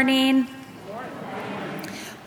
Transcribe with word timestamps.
Morning. 0.00 0.46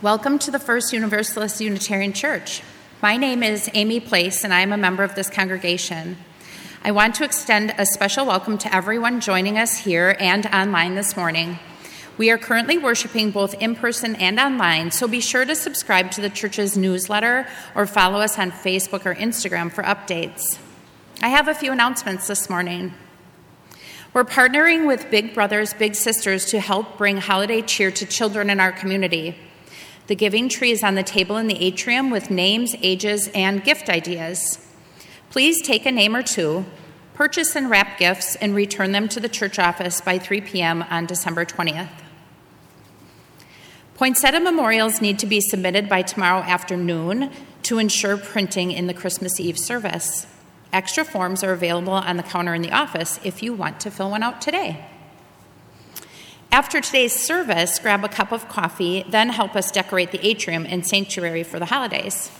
Welcome 0.04 0.38
to 0.38 0.52
the 0.52 0.60
First 0.60 0.94
Universalist 0.94 1.60
Unitarian 1.60 2.14
Church. 2.14 2.62
My 3.02 3.18
name 3.18 3.42
is 3.42 3.68
Amy 3.74 4.00
Place, 4.00 4.44
and 4.44 4.54
I 4.54 4.62
am 4.62 4.72
a 4.72 4.78
member 4.78 5.02
of 5.02 5.16
this 5.16 5.28
congregation. 5.28 6.18
I 6.84 6.92
want 6.92 7.16
to 7.16 7.24
extend 7.24 7.74
a 7.80 7.88
special 7.88 8.28
welcome 8.28 8.60
to 8.60 8.76
everyone 8.76 9.22
joining 9.22 9.58
us 9.58 9.76
here 9.76 10.16
and 10.20 10.46
online 10.54 10.94
this 10.94 11.18
morning. 11.18 11.58
We 12.16 12.30
are 12.30 12.38
currently 12.38 12.78
worshiping 12.78 13.32
both 13.32 13.60
in 13.60 13.74
person 13.74 14.18
and 14.18 14.40
online, 14.40 14.92
so 14.92 15.08
be 15.08 15.20
sure 15.20 15.44
to 15.44 15.56
subscribe 15.56 16.12
to 16.12 16.22
the 16.22 16.30
church's 16.30 16.78
newsletter 16.78 17.48
or 17.74 17.88
follow 17.88 18.20
us 18.20 18.38
on 18.38 18.52
Facebook 18.52 19.04
or 19.08 19.16
Instagram 19.16 19.72
for 19.72 19.84
updates. 19.84 20.60
I 21.24 21.30
have 21.30 21.48
a 21.48 21.56
few 21.56 21.72
announcements 21.72 22.28
this 22.28 22.52
morning. 22.52 22.94
We're 24.14 24.24
partnering 24.24 24.86
with 24.86 25.10
Big 25.10 25.34
Brothers 25.34 25.74
Big 25.74 25.96
Sisters 25.96 26.46
to 26.52 26.60
help 26.60 27.00
bring 27.00 27.18
holiday 27.18 27.64
cheer 27.64 27.90
to 27.90 28.06
children 28.06 28.52
in 28.52 28.60
our 28.60 28.72
community. 28.72 29.36
The 30.06 30.14
giving 30.14 30.50
tree 30.50 30.70
is 30.70 30.84
on 30.84 30.94
the 30.94 31.02
table 31.02 31.38
in 31.38 31.48
the 31.48 31.60
atrium 31.60 32.12
with 32.12 32.30
names, 32.30 32.76
ages, 32.84 33.28
and 33.34 33.64
gift 33.64 33.90
ideas. 33.90 34.60
Please 35.32 35.66
take 35.66 35.88
a 35.88 35.92
name 35.92 36.16
or 36.16 36.22
two, 36.22 36.64
purchase 37.16 37.56
and 37.56 37.72
wrap 37.72 37.98
gifts, 37.98 38.36
and 38.36 38.54
return 38.54 38.92
them 38.92 39.08
to 39.08 39.20
the 39.20 39.28
church 39.28 39.58
office 39.58 40.00
by 40.00 40.20
3 40.20 40.42
p.m. 40.42 40.84
on 40.92 41.08
December 41.08 41.44
20th. 41.44 41.90
Poinsettia 43.96 44.42
memorials 44.42 45.02
need 45.02 45.18
to 45.18 45.26
be 45.26 45.42
submitted 45.42 45.90
by 45.90 46.04
tomorrow 46.04 46.44
afternoon 46.44 47.32
to 47.64 47.80
ensure 47.80 48.18
printing 48.18 48.74
in 48.74 48.86
the 48.86 48.94
Christmas 48.94 49.40
Eve 49.40 49.58
service. 49.58 50.28
Extra 50.74 51.06
forms 51.06 51.44
are 51.44 51.54
available 51.54 51.94
on 51.94 52.18
the 52.18 52.24
counter 52.24 52.56
in 52.56 52.64
the 52.64 52.72
office 52.72 53.20
if 53.24 53.44
you 53.44 53.54
want 53.54 53.80
to 53.82 53.92
fill 53.92 54.10
one 54.10 54.24
out 54.24 54.42
today. 54.42 54.84
After 56.52 56.82
today's 56.82 57.14
service, 57.14 57.78
grab 57.78 58.04
a 58.04 58.10
cup 58.10 58.32
of 58.32 58.50
coffee, 58.50 59.06
then 59.08 59.30
help 59.30 59.56
us 59.56 59.72
decorate 59.72 60.12
the 60.12 60.26
atrium 60.26 60.66
and 60.68 60.86
sanctuary 60.86 61.44
for 61.44 61.60
the 61.60 61.66
holidays. 61.66 62.32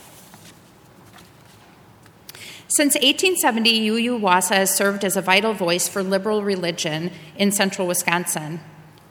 Since 2.66 2.94
1870, 2.94 3.86
UU 3.86 4.18
Wausau 4.18 4.56
has 4.56 4.74
served 4.74 5.04
as 5.04 5.16
a 5.16 5.22
vital 5.22 5.54
voice 5.54 5.86
for 5.86 6.02
liberal 6.02 6.42
religion 6.42 7.12
in 7.36 7.52
central 7.52 7.86
Wisconsin. 7.86 8.58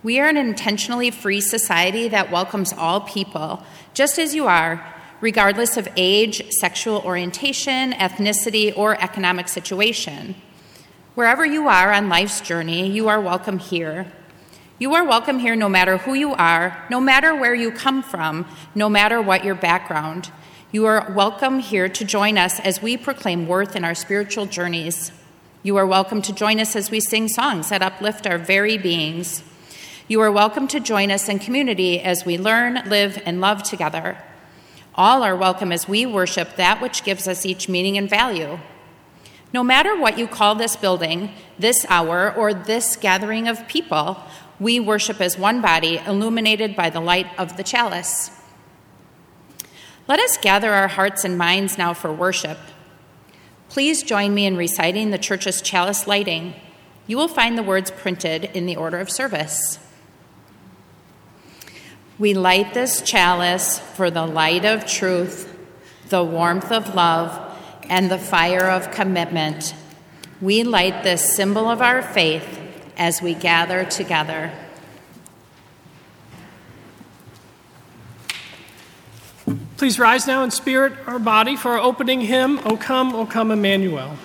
We 0.04 0.20
are 0.20 0.28
an 0.28 0.36
intentionally 0.36 1.12
free 1.12 1.40
society 1.40 2.10
that 2.10 2.30
welcomes 2.30 2.74
all 2.74 3.00
people, 3.00 3.64
just 3.94 4.20
as 4.20 4.36
you 4.36 4.48
are, 4.48 4.93
regardless 5.24 5.78
of 5.78 5.88
age, 5.96 6.44
sexual 6.52 6.98
orientation, 6.98 7.94
ethnicity, 7.94 8.78
or 8.78 9.02
economic 9.02 9.48
situation. 9.48 10.36
Wherever 11.16 11.46
you 11.46 11.70
are 11.70 11.94
on 11.94 12.10
life's 12.10 12.42
journey, 12.42 12.90
you 12.90 13.08
are 13.08 13.22
welcome 13.22 13.58
here. 13.58 14.12
You 14.80 14.94
are 14.96 15.06
welcome 15.06 15.40
here 15.40 15.56
no 15.56 15.70
matter 15.70 15.96
who 15.96 16.14
you 16.14 16.34
are, 16.34 16.86
no 16.90 17.00
matter 17.00 17.34
where 17.34 17.56
you 17.56 17.72
come 17.72 18.04
from, 18.04 18.46
no 18.76 18.90
matter 18.90 19.22
what 19.22 19.46
your 19.46 19.56
background. 19.56 20.30
You 20.74 20.88
are 20.88 21.10
welcome 21.14 21.60
here 21.60 21.88
to 21.88 22.04
join 22.04 22.38
us 22.38 22.60
as 22.60 22.82
we 22.82 22.98
proclaim 22.98 23.48
worth 23.48 23.78
in 23.78 23.86
our 23.86 23.96
spiritual 23.96 24.46
journeys. 24.46 25.14
You 25.62 25.78
are 25.78 25.88
welcome 25.88 26.22
to 26.24 26.34
join 26.34 26.60
us 26.60 26.76
as 26.76 26.92
we 26.92 27.00
sing 27.00 27.30
songs 27.30 27.70
that 27.70 27.82
uplift 27.82 28.28
our 28.28 28.38
very 28.38 28.78
beings. 28.78 29.42
You 30.10 30.20
are 30.20 30.34
welcome 30.34 30.68
to 30.68 30.82
join 30.82 31.12
us 31.12 31.30
in 31.30 31.40
community 31.40 32.02
as 32.02 32.26
we 32.26 32.38
learn, 32.38 32.82
live, 32.90 33.24
and 33.26 33.40
love 33.40 33.64
together. 33.64 34.18
All 34.96 35.24
are 35.24 35.36
welcome 35.36 35.72
as 35.72 35.88
we 35.88 36.06
worship 36.06 36.56
that 36.56 36.80
which 36.80 37.04
gives 37.04 37.28
us 37.28 37.48
each 37.48 37.68
meaning 37.68 37.98
and 37.98 38.08
value. 38.08 38.60
No 39.52 39.64
matter 39.64 39.96
what 39.96 40.20
you 40.20 40.28
call 40.28 40.54
this 40.54 40.76
building, 40.76 41.32
this 41.58 41.84
hour, 41.90 42.32
or 42.32 42.54
this 42.54 42.96
gathering 42.96 43.48
of 43.48 43.68
people, 43.68 44.24
we 44.60 44.80
worship 44.80 45.20
as 45.20 45.36
one 45.36 45.62
body, 45.62 46.00
illuminated 46.06 46.76
by 46.76 46.92
the 46.92 47.00
light 47.00 47.28
of 47.40 47.58
the 47.58 47.64
chalice. 47.64 48.30
Let 50.08 50.20
us 50.20 50.38
gather 50.38 50.74
our 50.74 50.90
hearts 50.90 51.24
and 51.24 51.40
minds 51.40 51.76
now 51.76 51.96
for 51.96 52.14
worship. 52.14 52.60
Please 53.70 54.04
join 54.04 54.36
me 54.36 54.46
in 54.46 54.56
reciting 54.56 55.10
the 55.10 55.18
church's 55.18 55.60
chalice 55.60 56.06
lighting. 56.06 56.54
You 57.08 57.18
will 57.18 57.28
find 57.28 57.58
the 57.58 57.64
words 57.64 57.90
printed 57.90 58.46
in 58.54 58.68
the 58.68 58.76
order 58.76 59.00
of 59.00 59.10
service. 59.10 59.80
We 62.20 62.36
light 62.36 62.74
this 62.74 63.02
chalice 63.02 63.80
for 63.80 64.12
the 64.12 64.26
light 64.26 64.66
of 64.66 64.86
truth, 64.86 65.58
the 66.10 66.24
warmth 66.24 66.72
of 66.72 66.94
love, 66.94 67.40
and 67.90 68.10
the 68.10 68.20
fire 68.20 68.70
of 68.70 68.92
commitment. 68.92 69.74
We 70.40 70.64
light 70.64 71.04
this 71.04 71.36
symbol 71.36 71.68
of 71.68 71.82
our 71.82 72.02
faith 72.02 72.60
as 72.98 73.22
we 73.22 73.34
gather 73.34 73.84
together. 73.84 74.52
Please 79.78 79.98
rise 79.98 80.28
now 80.28 80.44
in 80.44 80.52
spirit 80.52 80.94
or 81.08 81.18
body 81.20 81.56
for 81.56 81.72
our 81.72 81.80
opening 81.80 82.22
hymn, 82.22 82.60
O 82.64 82.78
come, 82.78 83.14
O 83.16 83.26
come, 83.26 83.52
Emmanuel. 83.52 84.18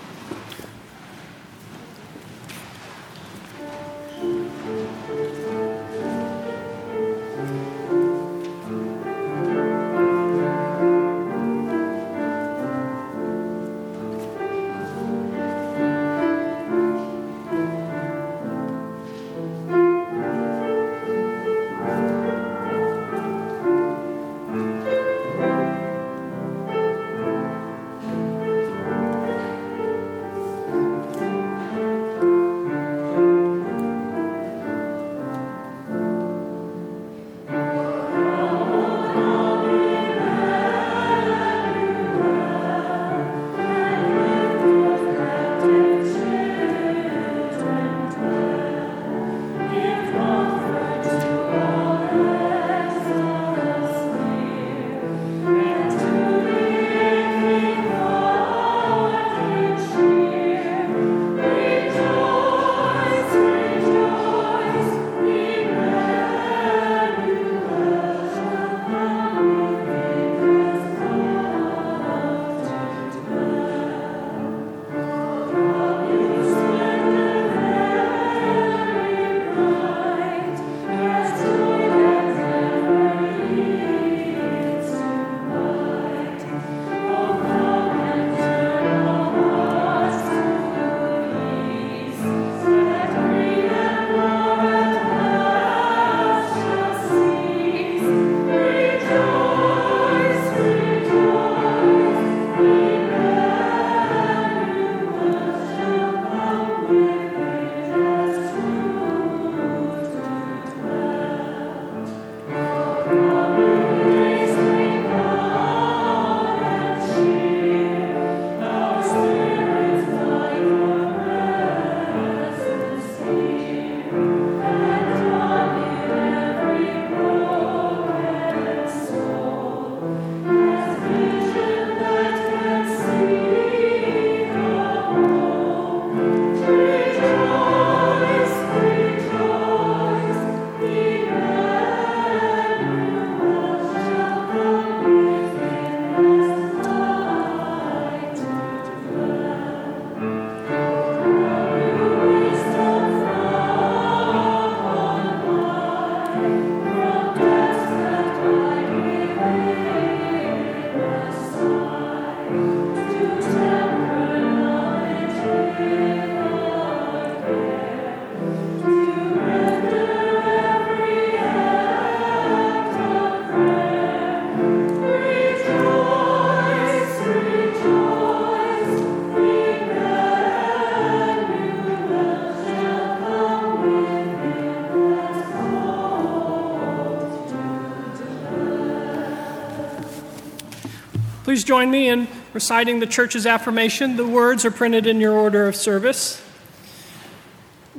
Please 191.58 191.64
join 191.64 191.90
me 191.90 192.08
in 192.08 192.28
reciting 192.52 193.00
the 193.00 193.06
church's 193.08 193.44
affirmation. 193.44 194.16
The 194.16 194.24
words 194.24 194.64
are 194.64 194.70
printed 194.70 195.08
in 195.08 195.20
your 195.20 195.32
order 195.32 195.66
of 195.66 195.74
service. 195.74 196.40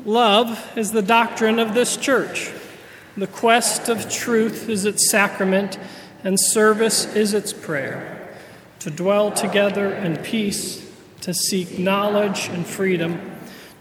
Love 0.06 0.72
is 0.78 0.94
the 0.94 1.02
doctrine 1.02 1.60
of 1.60 1.74
this 1.74 1.98
church. 1.98 2.54
The 3.18 3.28
quest 3.28 3.90
of 3.90 4.10
truth 4.10 4.70
is 4.70 4.86
its 4.86 5.10
sacrament, 5.10 5.78
and 6.24 6.40
service 6.40 7.14
is 7.18 7.34
its 7.34 7.52
prayer. 7.52 8.34
To 8.80 8.90
dwell 8.90 9.30
together 9.30 9.94
in 9.94 10.16
peace, 10.16 10.90
to 11.20 11.34
seek 11.34 11.78
knowledge 11.78 12.48
and 12.48 12.66
freedom, 12.66 13.20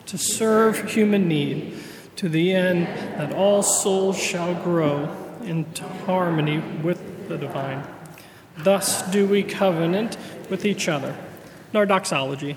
to 0.06 0.18
serve 0.18 0.90
human 0.90 1.28
need, 1.28 1.78
to 2.16 2.28
the 2.28 2.52
end 2.52 2.88
that 3.16 3.32
all 3.32 3.62
souls 3.62 4.18
shall 4.18 4.56
grow 4.56 5.16
into 5.44 5.84
harmony 5.84 6.58
with 6.82 7.28
the 7.28 7.38
divine. 7.38 7.86
Thus 8.58 9.02
do 9.10 9.26
we 9.26 9.42
covenant 9.42 10.16
with 10.50 10.64
each 10.64 10.88
other. 10.88 11.16
In 11.72 11.76
our 11.76 11.86
doxology. 11.86 12.56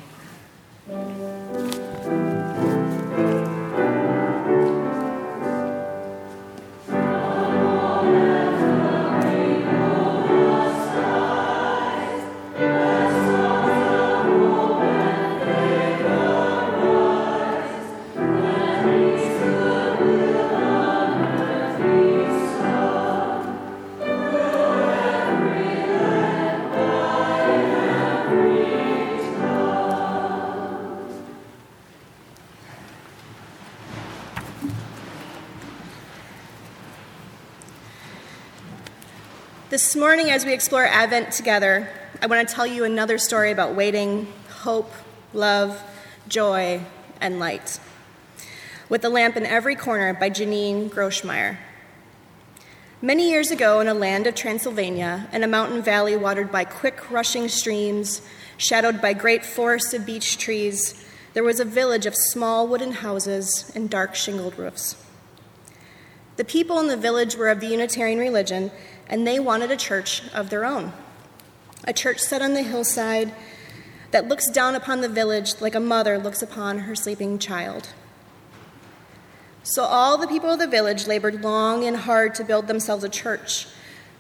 This 39.82 39.96
morning, 39.96 40.30
as 40.30 40.46
we 40.46 40.54
explore 40.54 40.86
Advent 40.86 41.32
together, 41.32 41.90
I 42.22 42.28
want 42.28 42.48
to 42.48 42.54
tell 42.54 42.68
you 42.68 42.84
another 42.84 43.18
story 43.18 43.50
about 43.50 43.74
waiting, 43.74 44.32
hope, 44.60 44.92
love, 45.34 45.82
joy, 46.28 46.82
and 47.20 47.40
light. 47.40 47.80
With 48.90 49.04
a 49.04 49.10
lamp 49.10 49.38
in 49.38 49.46
every 49.48 49.76
corner 49.76 50.14
by 50.14 50.30
Janeen 50.30 50.88
Grohsmeyer. 50.92 51.58
Many 53.02 53.32
years 53.32 53.50
ago, 53.50 53.80
in 53.80 53.88
a 53.88 53.96
land 53.96 54.28
of 54.28 54.36
Transylvania, 54.36 55.28
in 55.34 55.44
a 55.44 55.48
mountain 55.48 55.82
valley 55.82 56.16
watered 56.16 56.52
by 56.52 56.64
quick 56.64 57.10
rushing 57.10 57.48
streams, 57.48 58.22
shadowed 58.58 59.02
by 59.02 59.14
great 59.14 59.44
forests 59.44 59.96
of 59.96 60.06
beech 60.06 60.38
trees, 60.38 61.04
there 61.34 61.44
was 61.44 61.60
a 61.60 61.66
village 61.66 62.06
of 62.06 62.16
small 62.16 62.68
wooden 62.68 62.92
houses 62.92 63.72
and 63.74 63.90
dark 63.90 64.14
shingled 64.14 64.60
roofs. 64.60 64.96
The 66.38 66.46
people 66.46 66.80
in 66.80 66.88
the 66.88 66.98
village 66.98 67.36
were 67.36 67.50
of 67.50 67.60
the 67.60 67.68
Unitarian 67.68 68.20
religion 68.20 68.72
and 69.12 69.28
they 69.28 69.40
wanted 69.40 69.70
a 69.70 69.78
church 69.78 70.24
of 70.34 70.50
their 70.50 70.66
own. 70.66 70.94
A 71.84 71.94
church 71.94 72.20
set 72.20 72.42
on 72.42 72.54
the 72.54 72.64
hillside 72.64 73.34
that 74.12 74.28
looks 74.28 74.50
down 74.50 74.74
upon 74.74 75.02
the 75.02 75.10
village 75.10 75.60
like 75.62 75.76
a 75.76 75.80
mother 75.80 76.18
looks 76.18 76.42
upon 76.42 76.80
her 76.80 76.96
sleeping 76.96 77.38
child. 77.38 77.90
So 79.64 79.84
all 79.84 80.18
the 80.18 80.28
people 80.28 80.50
of 80.50 80.60
the 80.60 80.68
village 80.68 81.06
labored 81.06 81.44
long 81.44 81.84
and 81.84 81.96
hard 81.96 82.34
to 82.36 82.44
build 82.44 82.68
themselves 82.68 83.04
a 83.04 83.10
church. 83.10 83.68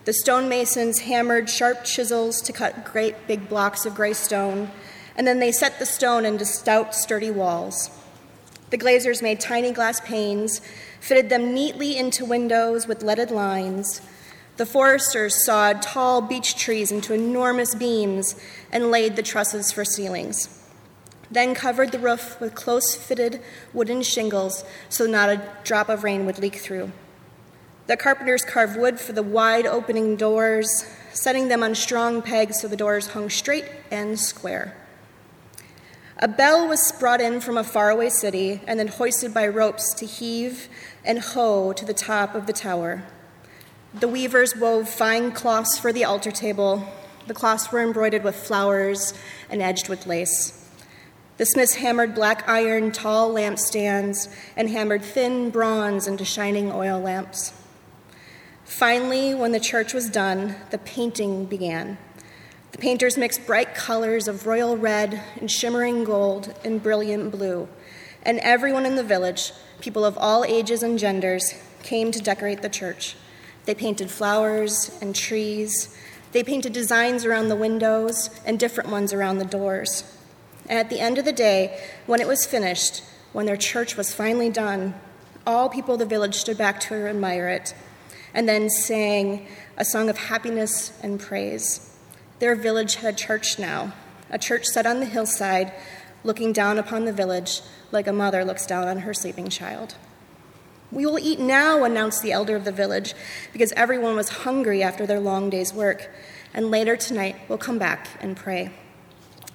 The 0.05 0.13
stonemasons 0.13 0.99
hammered 0.99 1.49
sharp 1.49 1.83
chisels 1.83 2.41
to 2.41 2.53
cut 2.53 2.85
great 2.85 3.27
big 3.27 3.49
blocks 3.49 3.85
of 3.85 3.95
gray 3.95 4.13
stone, 4.13 4.69
and 5.15 5.25
then 5.25 5.39
they 5.39 5.51
set 5.51 5.79
the 5.79 5.85
stone 5.85 6.25
into 6.25 6.45
stout, 6.45 6.93
sturdy 6.93 7.31
walls. 7.31 7.89
The 8.71 8.77
glazers 8.77 9.21
made 9.21 9.39
tiny 9.39 9.71
glass 9.71 9.99
panes, 10.01 10.61
fitted 10.99 11.29
them 11.29 11.53
neatly 11.53 11.97
into 11.97 12.25
windows 12.25 12.87
with 12.87 13.03
leaded 13.03 13.29
lines, 13.29 14.01
the 14.57 14.65
foresters 14.65 15.45
sawed 15.45 15.81
tall 15.81 16.21
beech 16.21 16.55
trees 16.55 16.91
into 16.91 17.13
enormous 17.13 17.75
beams 17.75 18.35
and 18.71 18.91
laid 18.91 19.15
the 19.15 19.23
trusses 19.23 19.71
for 19.71 19.85
ceilings. 19.85 20.57
Then 21.31 21.55
covered 21.55 21.91
the 21.91 21.99
roof 21.99 22.39
with 22.41 22.55
close 22.55 22.93
fitted 22.93 23.41
wooden 23.73 24.01
shingles 24.01 24.63
so 24.89 25.05
not 25.05 25.29
a 25.29 25.41
drop 25.63 25.87
of 25.87 26.03
rain 26.03 26.25
would 26.25 26.39
leak 26.39 26.57
through. 26.57 26.91
The 27.87 27.97
carpenters 27.97 28.45
carved 28.45 28.77
wood 28.77 28.99
for 28.99 29.13
the 29.13 29.23
wide 29.23 29.65
opening 29.65 30.15
doors, 30.15 30.85
setting 31.13 31.47
them 31.47 31.63
on 31.63 31.75
strong 31.75 32.21
pegs 32.21 32.61
so 32.61 32.67
the 32.67 32.77
doors 32.77 33.07
hung 33.07 33.29
straight 33.29 33.65
and 33.89 34.19
square. 34.19 34.77
A 36.17 36.27
bell 36.27 36.67
was 36.67 36.93
brought 36.99 37.19
in 37.19 37.41
from 37.41 37.57
a 37.57 37.63
faraway 37.63 38.09
city 38.09 38.61
and 38.67 38.79
then 38.79 38.87
hoisted 38.87 39.33
by 39.33 39.47
ropes 39.47 39.93
to 39.95 40.05
heave 40.05 40.69
and 41.03 41.17
hoe 41.17 41.73
to 41.73 41.83
the 41.83 41.95
top 41.95 42.35
of 42.35 42.45
the 42.45 42.53
tower. 42.53 43.03
The 43.93 44.07
weavers 44.07 44.55
wove 44.55 44.87
fine 44.87 45.33
cloths 45.33 45.77
for 45.77 45.91
the 45.91 46.05
altar 46.05 46.31
table. 46.31 46.87
The 47.27 47.33
cloths 47.33 47.73
were 47.73 47.81
embroidered 47.81 48.23
with 48.23 48.37
flowers 48.37 49.13
and 49.49 49.61
edged 49.61 49.89
with 49.89 50.07
lace. 50.07 50.57
The 51.35 51.45
smiths 51.45 51.75
hammered 51.75 52.15
black 52.15 52.47
iron 52.47 52.93
tall 52.93 53.33
lampstands 53.33 54.33
and 54.55 54.69
hammered 54.69 55.01
thin 55.01 55.49
bronze 55.49 56.07
into 56.07 56.23
shining 56.23 56.71
oil 56.71 57.01
lamps. 57.01 57.51
Finally, 58.63 59.35
when 59.35 59.51
the 59.51 59.59
church 59.59 59.93
was 59.93 60.09
done, 60.09 60.55
the 60.69 60.77
painting 60.77 61.43
began. 61.45 61.97
The 62.71 62.77
painters 62.77 63.17
mixed 63.17 63.45
bright 63.45 63.75
colors 63.75 64.29
of 64.29 64.47
royal 64.47 64.77
red 64.77 65.21
and 65.35 65.51
shimmering 65.51 66.05
gold 66.05 66.55
and 66.63 66.81
brilliant 66.81 67.29
blue, 67.31 67.67
and 68.23 68.39
everyone 68.39 68.85
in 68.85 68.95
the 68.95 69.03
village, 69.03 69.51
people 69.81 70.05
of 70.05 70.17
all 70.17 70.45
ages 70.45 70.81
and 70.81 70.97
genders, 70.97 71.53
came 71.83 72.11
to 72.13 72.19
decorate 72.19 72.61
the 72.61 72.69
church. 72.69 73.17
They 73.65 73.75
painted 73.75 74.09
flowers 74.09 74.97
and 75.01 75.15
trees. 75.15 75.95
They 76.31 76.43
painted 76.43 76.73
designs 76.73 77.25
around 77.25 77.49
the 77.49 77.55
windows 77.55 78.29
and 78.45 78.59
different 78.59 78.89
ones 78.89 79.13
around 79.13 79.37
the 79.37 79.45
doors. 79.45 80.03
And 80.67 80.79
at 80.79 80.89
the 80.89 80.99
end 80.99 81.17
of 81.17 81.25
the 81.25 81.31
day, 81.31 81.81
when 82.05 82.21
it 82.21 82.27
was 82.27 82.45
finished, 82.45 83.03
when 83.33 83.45
their 83.45 83.57
church 83.57 83.97
was 83.97 84.13
finally 84.13 84.49
done, 84.49 84.93
all 85.45 85.69
people 85.69 85.95
of 85.95 85.99
the 85.99 86.05
village 86.05 86.35
stood 86.35 86.57
back 86.57 86.79
to 86.81 87.07
admire 87.07 87.47
it 87.47 87.73
and 88.33 88.47
then 88.47 88.69
sang 88.69 89.47
a 89.77 89.85
song 89.85 90.09
of 90.09 90.17
happiness 90.17 90.97
and 91.03 91.19
praise. 91.19 91.97
Their 92.39 92.55
village 92.55 92.95
had 92.95 93.13
a 93.13 93.17
church 93.17 93.59
now, 93.59 93.93
a 94.29 94.37
church 94.37 94.65
set 94.65 94.85
on 94.85 94.99
the 94.99 95.05
hillside, 95.05 95.73
looking 96.23 96.53
down 96.53 96.77
upon 96.77 97.05
the 97.05 97.13
village 97.13 97.61
like 97.91 98.07
a 98.07 98.13
mother 98.13 98.45
looks 98.45 98.65
down 98.65 98.87
on 98.87 98.99
her 98.99 99.13
sleeping 99.13 99.49
child. 99.49 99.95
We 100.91 101.05
will 101.05 101.19
eat 101.19 101.39
now, 101.39 101.83
announced 101.83 102.21
the 102.21 102.33
elder 102.33 102.55
of 102.55 102.65
the 102.65 102.71
village, 102.71 103.13
because 103.53 103.71
everyone 103.73 104.15
was 104.15 104.29
hungry 104.29 104.83
after 104.83 105.05
their 105.05 105.19
long 105.19 105.49
day's 105.49 105.73
work. 105.73 106.09
And 106.53 106.69
later 106.69 106.97
tonight, 106.97 107.37
we'll 107.47 107.57
come 107.57 107.79
back 107.79 108.09
and 108.19 108.35
pray. 108.35 108.71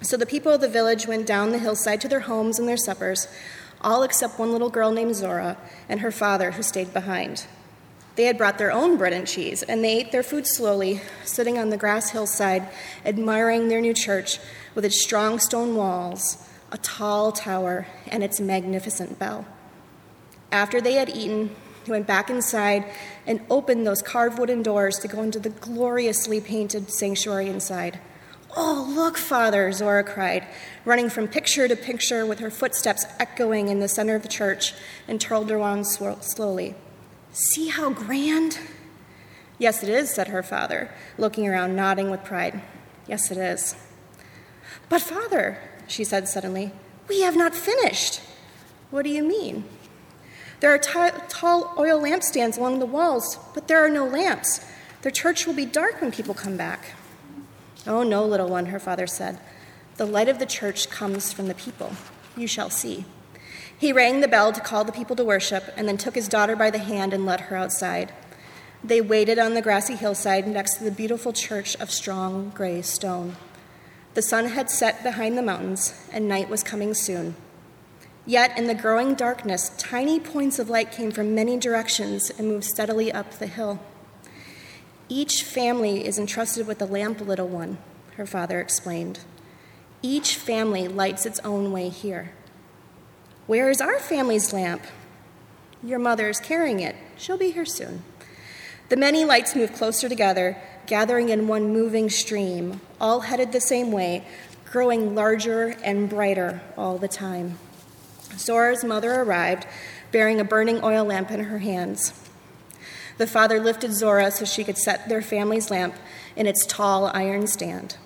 So 0.00 0.16
the 0.16 0.24
people 0.26 0.52
of 0.52 0.60
the 0.62 0.68
village 0.68 1.06
went 1.06 1.26
down 1.26 1.50
the 1.50 1.58
hillside 1.58 2.00
to 2.02 2.08
their 2.08 2.20
homes 2.20 2.58
and 2.58 2.66
their 2.66 2.76
suppers, 2.76 3.28
all 3.82 4.02
except 4.02 4.38
one 4.38 4.52
little 4.52 4.70
girl 4.70 4.90
named 4.90 5.14
Zora 5.14 5.58
and 5.88 6.00
her 6.00 6.10
father, 6.10 6.52
who 6.52 6.62
stayed 6.62 6.94
behind. 6.94 7.46
They 8.16 8.24
had 8.24 8.38
brought 8.38 8.56
their 8.56 8.72
own 8.72 8.96
bread 8.96 9.12
and 9.12 9.26
cheese, 9.26 9.62
and 9.62 9.84
they 9.84 9.98
ate 9.98 10.12
their 10.12 10.22
food 10.22 10.46
slowly, 10.46 11.02
sitting 11.24 11.58
on 11.58 11.68
the 11.68 11.76
grass 11.76 12.10
hillside, 12.10 12.66
admiring 13.04 13.68
their 13.68 13.82
new 13.82 13.92
church 13.92 14.38
with 14.74 14.86
its 14.86 15.02
strong 15.02 15.38
stone 15.38 15.76
walls, 15.76 16.48
a 16.72 16.78
tall 16.78 17.30
tower, 17.30 17.86
and 18.08 18.24
its 18.24 18.40
magnificent 18.40 19.18
bell. 19.18 19.46
After 20.52 20.80
they 20.80 20.94
had 20.94 21.08
eaten, 21.08 21.54
he 21.84 21.90
went 21.90 22.06
back 22.06 22.30
inside 22.30 22.84
and 23.26 23.40
opened 23.50 23.86
those 23.86 24.02
carved 24.02 24.38
wooden 24.38 24.62
doors 24.62 24.98
to 24.98 25.08
go 25.08 25.22
into 25.22 25.38
the 25.38 25.50
gloriously 25.50 26.40
painted 26.40 26.90
sanctuary 26.90 27.48
inside. 27.48 28.00
Oh, 28.56 28.90
look, 28.96 29.18
Father, 29.18 29.70
Zora 29.70 30.02
cried, 30.02 30.46
running 30.84 31.10
from 31.10 31.28
picture 31.28 31.68
to 31.68 31.76
picture 31.76 32.24
with 32.24 32.38
her 32.38 32.50
footsteps 32.50 33.04
echoing 33.20 33.68
in 33.68 33.80
the 33.80 33.88
center 33.88 34.14
of 34.14 34.22
the 34.22 34.28
church 34.28 34.72
and 35.06 35.20
twirled 35.20 35.50
wand 35.50 35.86
slowly. 35.86 36.74
See 37.32 37.68
how 37.68 37.90
grand? 37.90 38.58
Yes, 39.58 39.82
it 39.82 39.90
is, 39.90 40.10
said 40.10 40.28
her 40.28 40.42
father, 40.42 40.90
looking 41.18 41.46
around, 41.46 41.76
nodding 41.76 42.10
with 42.10 42.24
pride. 42.24 42.62
Yes, 43.06 43.30
it 43.30 43.36
is. 43.36 43.76
But, 44.88 45.02
Father, 45.02 45.58
she 45.86 46.02
said 46.02 46.28
suddenly, 46.28 46.72
we 47.08 47.20
have 47.20 47.36
not 47.36 47.54
finished. 47.54 48.20
What 48.90 49.02
do 49.02 49.10
you 49.10 49.22
mean? 49.22 49.64
There 50.60 50.72
are 50.72 50.78
t- 50.78 51.18
tall 51.28 51.74
oil 51.78 52.00
lampstands 52.00 52.56
along 52.56 52.78
the 52.78 52.86
walls, 52.86 53.38
but 53.54 53.68
there 53.68 53.84
are 53.84 53.90
no 53.90 54.06
lamps. 54.06 54.60
The 55.02 55.10
church 55.10 55.46
will 55.46 55.54
be 55.54 55.66
dark 55.66 56.00
when 56.00 56.10
people 56.12 56.34
come 56.34 56.56
back. 56.56 56.94
Oh, 57.86 58.02
no, 58.02 58.24
little 58.24 58.48
one, 58.48 58.66
her 58.66 58.80
father 58.80 59.06
said. 59.06 59.38
The 59.96 60.06
light 60.06 60.28
of 60.28 60.38
the 60.38 60.46
church 60.46 60.90
comes 60.90 61.32
from 61.32 61.48
the 61.48 61.54
people. 61.54 61.92
You 62.36 62.46
shall 62.46 62.70
see. 62.70 63.04
He 63.78 63.92
rang 63.92 64.20
the 64.20 64.28
bell 64.28 64.52
to 64.52 64.60
call 64.60 64.84
the 64.84 64.92
people 64.92 65.16
to 65.16 65.24
worship 65.24 65.64
and 65.76 65.86
then 65.86 65.98
took 65.98 66.14
his 66.14 66.28
daughter 66.28 66.56
by 66.56 66.70
the 66.70 66.78
hand 66.78 67.12
and 67.12 67.26
led 67.26 67.42
her 67.42 67.56
outside. 67.56 68.12
They 68.82 69.00
waited 69.00 69.38
on 69.38 69.54
the 69.54 69.62
grassy 69.62 69.96
hillside 69.96 70.46
next 70.46 70.76
to 70.76 70.84
the 70.84 70.90
beautiful 70.90 71.32
church 71.32 71.76
of 71.76 71.90
strong 71.90 72.50
gray 72.54 72.82
stone. 72.82 73.36
The 74.14 74.22
sun 74.22 74.46
had 74.48 74.70
set 74.70 75.02
behind 75.02 75.36
the 75.36 75.42
mountains, 75.42 75.92
and 76.10 76.26
night 76.26 76.48
was 76.48 76.62
coming 76.62 76.94
soon. 76.94 77.36
Yet, 78.28 78.58
in 78.58 78.66
the 78.66 78.74
growing 78.74 79.14
darkness, 79.14 79.70
tiny 79.78 80.18
points 80.18 80.58
of 80.58 80.68
light 80.68 80.90
came 80.90 81.12
from 81.12 81.34
many 81.34 81.56
directions 81.56 82.28
and 82.30 82.48
moved 82.48 82.64
steadily 82.64 83.12
up 83.12 83.30
the 83.38 83.46
hill. 83.46 83.78
Each 85.08 85.44
family 85.44 86.04
is 86.04 86.18
entrusted 86.18 86.66
with 86.66 86.82
a 86.82 86.86
lamp, 86.86 87.20
little 87.20 87.46
one, 87.46 87.78
her 88.16 88.26
father 88.26 88.60
explained. 88.60 89.20
Each 90.02 90.34
family 90.34 90.88
lights 90.88 91.24
its 91.24 91.38
own 91.40 91.70
way 91.70 91.88
here. 91.88 92.32
Where 93.46 93.70
is 93.70 93.80
our 93.80 94.00
family's 94.00 94.52
lamp? 94.52 94.82
Your 95.80 96.00
mother 96.00 96.28
is 96.28 96.40
carrying 96.40 96.80
it. 96.80 96.96
She'll 97.16 97.38
be 97.38 97.52
here 97.52 97.64
soon. 97.64 98.02
The 98.88 98.96
many 98.96 99.24
lights 99.24 99.54
move 99.54 99.72
closer 99.72 100.08
together, 100.08 100.56
gathering 100.86 101.28
in 101.28 101.46
one 101.46 101.72
moving 101.72 102.10
stream, 102.10 102.80
all 103.00 103.20
headed 103.20 103.52
the 103.52 103.60
same 103.60 103.92
way, 103.92 104.26
growing 104.64 105.14
larger 105.14 105.76
and 105.84 106.08
brighter 106.08 106.60
all 106.76 106.98
the 106.98 107.08
time. 107.08 107.58
Zora's 108.38 108.84
mother 108.84 109.14
arrived, 109.14 109.66
bearing 110.12 110.40
a 110.40 110.44
burning 110.44 110.80
oil 110.82 111.04
lamp 111.04 111.30
in 111.30 111.44
her 111.44 111.58
hands. 111.58 112.12
The 113.18 113.26
father 113.26 113.58
lifted 113.58 113.92
Zora 113.92 114.30
so 114.30 114.44
she 114.44 114.64
could 114.64 114.76
set 114.76 115.08
their 115.08 115.22
family's 115.22 115.70
lamp 115.70 115.94
in 116.36 116.46
its 116.46 116.66
tall 116.66 117.10
iron 117.14 117.46
stand. 117.46 117.96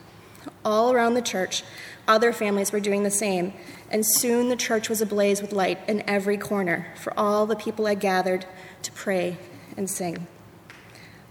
All 0.65 0.93
around 0.93 1.15
the 1.15 1.23
church, 1.23 1.65
other 2.07 2.33
families 2.33 2.73
were 2.73 2.81
doing 2.81 3.03
the 3.03 3.11
same, 3.11 3.53
and 3.91 4.07
soon 4.07 4.49
the 4.49 4.57
church 4.57 4.89
was 4.89 5.01
ablaze 5.01 5.43
with 5.43 5.53
light 5.53 5.79
in 5.89 6.09
every 6.09 6.37
corner, 6.37 6.87
for 6.97 7.13
all 7.19 7.47
the 7.47 7.57
people 7.57 7.87
had 7.87 8.01
gathered 8.01 8.47
to 8.83 8.93
pray 8.93 9.37
and 9.77 9.91
sing. 9.91 10.27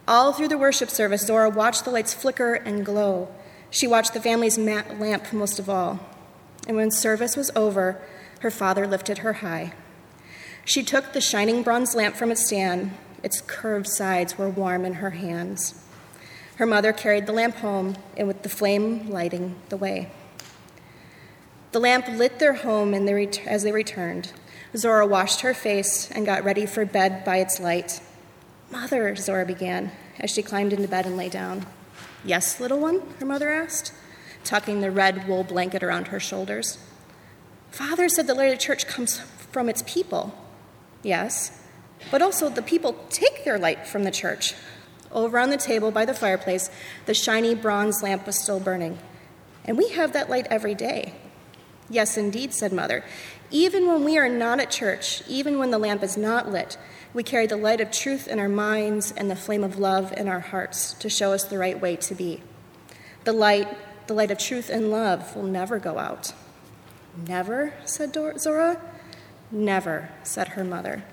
All 0.08 0.34
through 0.34 0.48
the 0.48 0.58
worship 0.58 0.90
service, 0.90 1.26
Zora 1.26 1.50
watched 1.50 1.86
the 1.86 1.92
lights 1.92 2.14
flicker 2.14 2.56
and 2.56 2.86
glow. 2.86 3.30
She 3.70 3.88
watched 3.88 4.14
the 4.14 4.22
family's 4.22 4.58
lamp 4.58 5.32
most 5.32 5.60
of 5.60 5.70
all. 5.70 6.00
And 6.68 6.76
when 6.76 6.92
service 6.92 7.38
was 7.38 7.52
over, 7.56 8.02
her 8.40 8.52
father 8.52 8.88
lifted 8.88 9.20
her 9.20 9.34
high. 9.34 9.74
She 10.66 10.84
took 10.84 11.14
the 11.14 11.22
shining 11.22 11.64
bronze 11.64 11.96
lamp 11.96 12.16
from 12.16 12.32
its 12.32 12.46
stand. 12.46 12.92
Its 13.24 13.42
curved 13.42 13.88
sides 13.88 14.38
were 14.38 14.50
warm 14.50 14.86
in 14.86 14.96
her 14.96 15.12
hands. 15.12 15.84
Her 16.58 16.66
mother 16.66 16.92
carried 16.92 17.26
the 17.26 17.34
lamp 17.34 17.56
home, 17.56 17.96
and 18.18 18.28
with 18.28 18.44
the 18.44 18.50
flame 18.50 19.10
lighting 19.10 19.56
the 19.70 19.78
way. 19.78 20.12
The 21.72 21.80
lamp 21.80 22.08
lit 22.08 22.40
their 22.40 22.54
home 22.54 22.94
as 22.94 23.64
they 23.64 23.72
returned. 23.72 24.34
Zora 24.76 25.08
washed 25.08 25.42
her 25.42 25.54
face 25.54 26.12
and 26.12 26.26
got 26.26 26.44
ready 26.44 26.66
for 26.66 26.86
bed 26.86 27.24
by 27.24 27.38
its 27.38 27.60
light. 27.60 28.02
Mother, 28.72 29.16
Zora 29.16 29.46
began 29.46 29.92
as 30.20 30.32
she 30.32 30.44
climbed 30.44 30.74
into 30.74 30.88
bed 30.88 31.06
and 31.06 31.18
lay 31.18 31.30
down. 31.30 31.66
Yes, 32.24 32.60
little 32.60 32.80
one? 32.80 33.02
her 33.20 33.26
mother 33.26 33.50
asked, 33.50 33.94
tucking 34.44 34.82
the 34.82 34.92
red 34.92 35.28
wool 35.28 35.44
blanket 35.44 35.82
around 35.82 36.10
her 36.10 36.20
shoulders. 36.20 36.78
Father 37.72 38.10
said 38.10 38.28
the 38.28 38.34
light 38.34 38.54
of 38.54 38.60
church 38.60 38.88
comes 38.88 39.20
from 39.20 39.70
its 39.70 39.84
people. 39.86 40.34
Yes, 41.04 41.64
but 42.12 42.22
also 42.22 42.50
the 42.50 42.62
people 42.62 42.94
take 43.10 43.44
their 43.46 43.58
light 43.58 43.88
from 43.88 44.04
the 44.04 44.12
church. 44.12 44.54
Over 45.12 45.40
on 45.40 45.50
the 45.50 45.58
table 45.58 45.92
by 45.92 46.06
the 46.06 46.14
fireplace, 46.14 46.70
the 47.06 47.14
shiny 47.14 47.56
bronze 47.56 48.04
lamp 48.04 48.26
was 48.26 48.42
still 48.42 48.60
burning. 48.60 49.00
And 49.66 49.78
we 49.78 49.90
have 49.90 50.14
that 50.14 50.30
light 50.30 50.48
every 50.50 50.76
day. 50.76 51.14
Yes, 51.90 52.18
indeed, 52.18 52.54
said 52.54 52.72
Mother. 52.72 53.04
Even 53.52 53.88
when 53.88 54.04
we 54.04 54.18
are 54.18 54.30
not 54.30 54.60
at 54.60 54.70
church, 54.70 55.24
even 55.28 55.58
when 55.58 55.72
the 55.72 55.80
lamp 55.80 56.04
is 56.04 56.16
not 56.16 56.52
lit, 56.52 56.78
we 57.14 57.24
carry 57.24 57.48
the 57.48 57.58
light 57.58 57.82
of 57.82 57.90
truth 57.90 58.28
in 58.28 58.38
our 58.38 58.50
minds 58.50 59.12
and 59.12 59.30
the 59.30 59.36
flame 59.36 59.64
of 59.64 59.80
love 59.80 60.14
in 60.14 60.28
our 60.28 60.40
hearts 60.40 60.94
to 60.94 61.10
show 61.10 61.34
us 61.34 61.44
the 61.44 61.58
right 61.58 61.82
way 61.82 61.96
to 61.96 62.14
be. 62.14 62.44
The 63.24 63.34
light, 63.34 63.68
the 64.06 64.14
light 64.14 64.30
of 64.30 64.38
truth 64.38 64.70
and 64.70 64.92
love, 64.92 65.36
will 65.36 65.44
never 65.44 65.80
go 65.80 65.98
out. 65.98 66.34
Never, 67.28 67.74
said 67.86 68.14
Zora. 68.14 68.82
Never, 69.52 70.10
said 70.24 70.50
her 70.50 70.64
mother. 70.64 71.04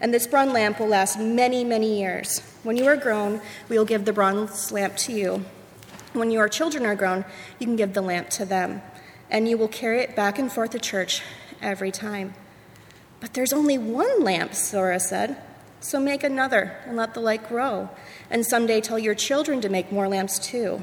And 0.00 0.12
this 0.12 0.26
bronze 0.26 0.52
lamp 0.52 0.80
will 0.80 0.88
last 0.88 1.18
many, 1.18 1.64
many 1.64 1.98
years. 1.98 2.40
When 2.62 2.76
you 2.76 2.86
are 2.86 2.96
grown, 2.96 3.40
we 3.68 3.78
will 3.78 3.84
give 3.84 4.04
the 4.04 4.12
bronze 4.12 4.72
lamp 4.72 4.96
to 4.98 5.12
you. 5.12 5.44
When 6.12 6.30
your 6.30 6.48
children 6.48 6.84
are 6.86 6.94
grown, 6.94 7.24
you 7.58 7.66
can 7.66 7.76
give 7.76 7.94
the 7.94 8.00
lamp 8.00 8.30
to 8.30 8.44
them, 8.44 8.82
and 9.30 9.48
you 9.48 9.56
will 9.56 9.68
carry 9.68 10.00
it 10.00 10.16
back 10.16 10.38
and 10.38 10.50
forth 10.50 10.70
to 10.70 10.78
church 10.78 11.22
every 11.62 11.90
time. 11.90 12.34
But 13.20 13.34
there's 13.34 13.52
only 13.52 13.78
one 13.78 14.22
lamp, 14.22 14.54
Zora 14.54 15.00
said. 15.00 15.36
So 15.80 16.00
make 16.00 16.24
another 16.24 16.76
and 16.86 16.96
let 16.96 17.14
the 17.14 17.20
light 17.20 17.48
grow. 17.48 17.90
And 18.30 18.44
someday 18.44 18.80
tell 18.80 18.98
your 18.98 19.14
children 19.14 19.60
to 19.60 19.68
make 19.68 19.92
more 19.92 20.08
lamps 20.08 20.38
too. 20.38 20.82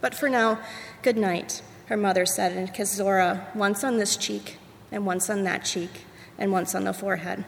But 0.00 0.14
for 0.14 0.28
now, 0.28 0.60
good 1.02 1.16
night 1.16 1.62
her 1.90 1.96
mother 1.96 2.24
said, 2.24 2.52
and 2.52 2.72
kissed 2.72 2.94
Zora 2.94 3.48
once 3.52 3.82
on 3.82 3.98
this 3.98 4.16
cheek, 4.16 4.58
and 4.92 5.04
once 5.04 5.28
on 5.28 5.42
that 5.42 5.64
cheek, 5.64 5.90
and 6.38 6.52
once 6.52 6.72
on 6.72 6.84
the 6.84 6.92
forehead. 6.92 7.44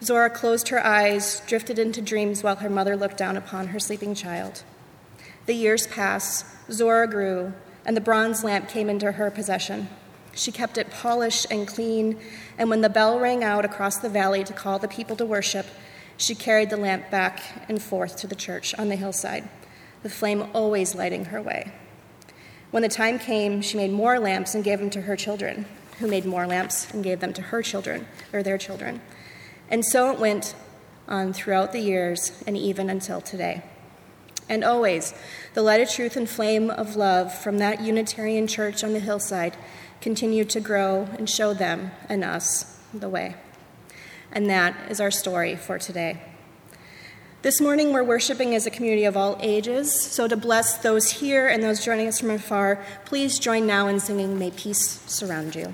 Zora 0.00 0.30
closed 0.30 0.68
her 0.68 0.78
eyes, 0.86 1.42
drifted 1.44 1.76
into 1.76 2.00
dreams 2.00 2.44
while 2.44 2.54
her 2.54 2.70
mother 2.70 2.96
looked 2.96 3.16
down 3.16 3.36
upon 3.36 3.68
her 3.68 3.80
sleeping 3.80 4.14
child. 4.14 4.62
The 5.46 5.54
years 5.54 5.88
passed, 5.88 6.46
Zora 6.70 7.08
grew, 7.08 7.52
and 7.84 7.96
the 7.96 8.00
bronze 8.00 8.44
lamp 8.44 8.68
came 8.68 8.88
into 8.88 9.10
her 9.10 9.28
possession. 9.32 9.88
She 10.32 10.52
kept 10.52 10.78
it 10.78 10.92
polished 10.92 11.48
and 11.50 11.66
clean, 11.66 12.20
and 12.56 12.70
when 12.70 12.80
the 12.80 12.88
bell 12.88 13.18
rang 13.18 13.42
out 13.42 13.64
across 13.64 13.96
the 13.96 14.08
valley 14.08 14.44
to 14.44 14.52
call 14.52 14.78
the 14.78 14.86
people 14.86 15.16
to 15.16 15.26
worship, 15.26 15.66
she 16.16 16.36
carried 16.36 16.70
the 16.70 16.76
lamp 16.76 17.10
back 17.10 17.40
and 17.68 17.82
forth 17.82 18.18
to 18.18 18.28
the 18.28 18.36
church 18.36 18.72
on 18.78 18.88
the 18.88 18.94
hillside, 18.94 19.48
the 20.04 20.10
flame 20.10 20.48
always 20.54 20.94
lighting 20.94 21.24
her 21.24 21.42
way. 21.42 21.72
When 22.76 22.82
the 22.82 22.90
time 22.90 23.18
came, 23.18 23.62
she 23.62 23.78
made 23.78 23.90
more 23.90 24.18
lamps 24.18 24.54
and 24.54 24.62
gave 24.62 24.80
them 24.80 24.90
to 24.90 25.00
her 25.00 25.16
children, 25.16 25.64
who 25.98 26.06
made 26.06 26.26
more 26.26 26.46
lamps 26.46 26.92
and 26.92 27.02
gave 27.02 27.20
them 27.20 27.32
to 27.32 27.40
her 27.40 27.62
children, 27.62 28.06
or 28.34 28.42
their 28.42 28.58
children. 28.58 29.00
And 29.70 29.82
so 29.82 30.12
it 30.12 30.18
went 30.18 30.54
on 31.08 31.32
throughout 31.32 31.72
the 31.72 31.80
years 31.80 32.32
and 32.46 32.54
even 32.54 32.90
until 32.90 33.22
today. 33.22 33.62
And 34.46 34.62
always, 34.62 35.14
the 35.54 35.62
light 35.62 35.80
of 35.80 35.88
truth 35.88 36.18
and 36.18 36.28
flame 36.28 36.68
of 36.68 36.96
love 36.96 37.34
from 37.34 37.56
that 37.60 37.80
Unitarian 37.80 38.46
church 38.46 38.84
on 38.84 38.92
the 38.92 39.00
hillside 39.00 39.56
continued 40.02 40.50
to 40.50 40.60
grow 40.60 41.08
and 41.16 41.30
show 41.30 41.54
them 41.54 41.92
and 42.10 42.22
us 42.22 42.78
the 42.92 43.08
way. 43.08 43.36
And 44.30 44.50
that 44.50 44.90
is 44.90 45.00
our 45.00 45.10
story 45.10 45.56
for 45.56 45.78
today. 45.78 46.20
This 47.46 47.60
morning, 47.60 47.92
we're 47.92 48.02
worshiping 48.02 48.56
as 48.56 48.66
a 48.66 48.72
community 48.72 49.04
of 49.04 49.16
all 49.16 49.38
ages. 49.40 49.94
So, 49.94 50.26
to 50.26 50.36
bless 50.36 50.78
those 50.78 51.08
here 51.08 51.46
and 51.46 51.62
those 51.62 51.84
joining 51.84 52.08
us 52.08 52.18
from 52.18 52.30
afar, 52.30 52.84
please 53.04 53.38
join 53.38 53.68
now 53.68 53.86
in 53.86 54.00
singing 54.00 54.36
May 54.36 54.50
Peace 54.50 55.00
Surround 55.06 55.54
You. 55.54 55.72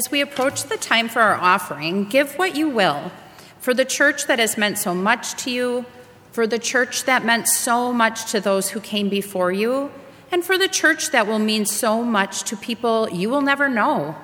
As 0.00 0.10
we 0.10 0.22
approach 0.22 0.62
the 0.62 0.78
time 0.78 1.10
for 1.10 1.20
our 1.20 1.34
offering, 1.34 2.06
give 2.06 2.38
what 2.38 2.56
you 2.56 2.70
will 2.70 3.12
for 3.58 3.74
the 3.74 3.84
church 3.84 4.28
that 4.28 4.38
has 4.38 4.56
meant 4.56 4.78
so 4.78 4.94
much 4.94 5.34
to 5.44 5.50
you, 5.50 5.84
for 6.32 6.46
the 6.46 6.58
church 6.58 7.04
that 7.04 7.22
meant 7.22 7.46
so 7.46 7.92
much 7.92 8.32
to 8.32 8.40
those 8.40 8.70
who 8.70 8.80
came 8.80 9.10
before 9.10 9.52
you, 9.52 9.90
and 10.32 10.42
for 10.42 10.56
the 10.56 10.68
church 10.68 11.10
that 11.10 11.26
will 11.26 11.38
mean 11.38 11.66
so 11.66 12.02
much 12.02 12.44
to 12.44 12.56
people 12.56 13.10
you 13.10 13.28
will 13.28 13.42
never 13.42 13.68
know. 13.68 14.16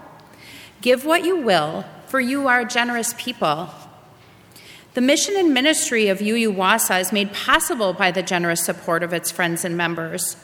Give 0.81 1.05
what 1.05 1.27
you 1.27 1.37
will, 1.37 1.85
for 2.07 2.21
you 2.21 2.49
are 2.49 2.61
a 2.61 2.65
generous 2.65 3.12
people. 3.19 3.69
The 4.95 5.03
mission 5.03 5.37
and 5.37 5.53
ministry 5.53 6.09
of 6.09 6.23
UU 6.23 6.55
Wausau 6.55 7.03
is 7.03 7.12
made 7.12 7.35
possible 7.35 7.93
by 7.93 8.11
the 8.12 8.23
generous 8.23 8.65
support 8.65 9.03
of 9.03 9.12
its 9.12 9.31
friends 9.31 9.62
and 9.62 9.77
members. 9.77 10.39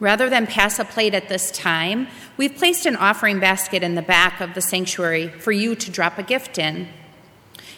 Rather 0.00 0.30
than 0.30 0.46
pass 0.46 0.78
a 0.78 0.84
plate 0.84 1.14
at 1.14 1.28
this 1.28 1.50
time, 1.50 2.06
we've 2.36 2.56
placed 2.56 2.86
an 2.86 2.94
offering 2.96 3.40
basket 3.40 3.82
in 3.82 3.96
the 3.96 4.02
back 4.02 4.40
of 4.40 4.54
the 4.54 4.60
sanctuary 4.60 5.28
for 5.28 5.50
you 5.50 5.74
to 5.74 5.90
drop 5.90 6.18
a 6.18 6.22
gift 6.22 6.58
in. 6.58 6.88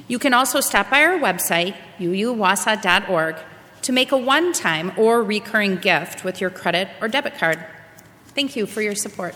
You 0.07 0.19
can 0.19 0.35
also 0.35 0.61
stop 0.61 0.91
by 0.91 1.03
our 1.03 1.19
website, 1.19 1.75
uuwausau.org, 1.99 3.37
to 3.83 3.93
make 3.93 4.13
a 4.13 4.17
one 4.17 4.53
time 4.53 4.93
or 4.99 5.23
recurring 5.23 5.77
gift 5.77 6.25
with 6.25 6.41
your 6.41 6.51
credit 6.51 6.89
or 7.01 7.09
debit 7.09 7.39
card. 7.39 7.65
Thank 8.35 8.55
you 8.55 8.67
for 8.67 8.83
your 8.83 8.95
support. 8.95 9.35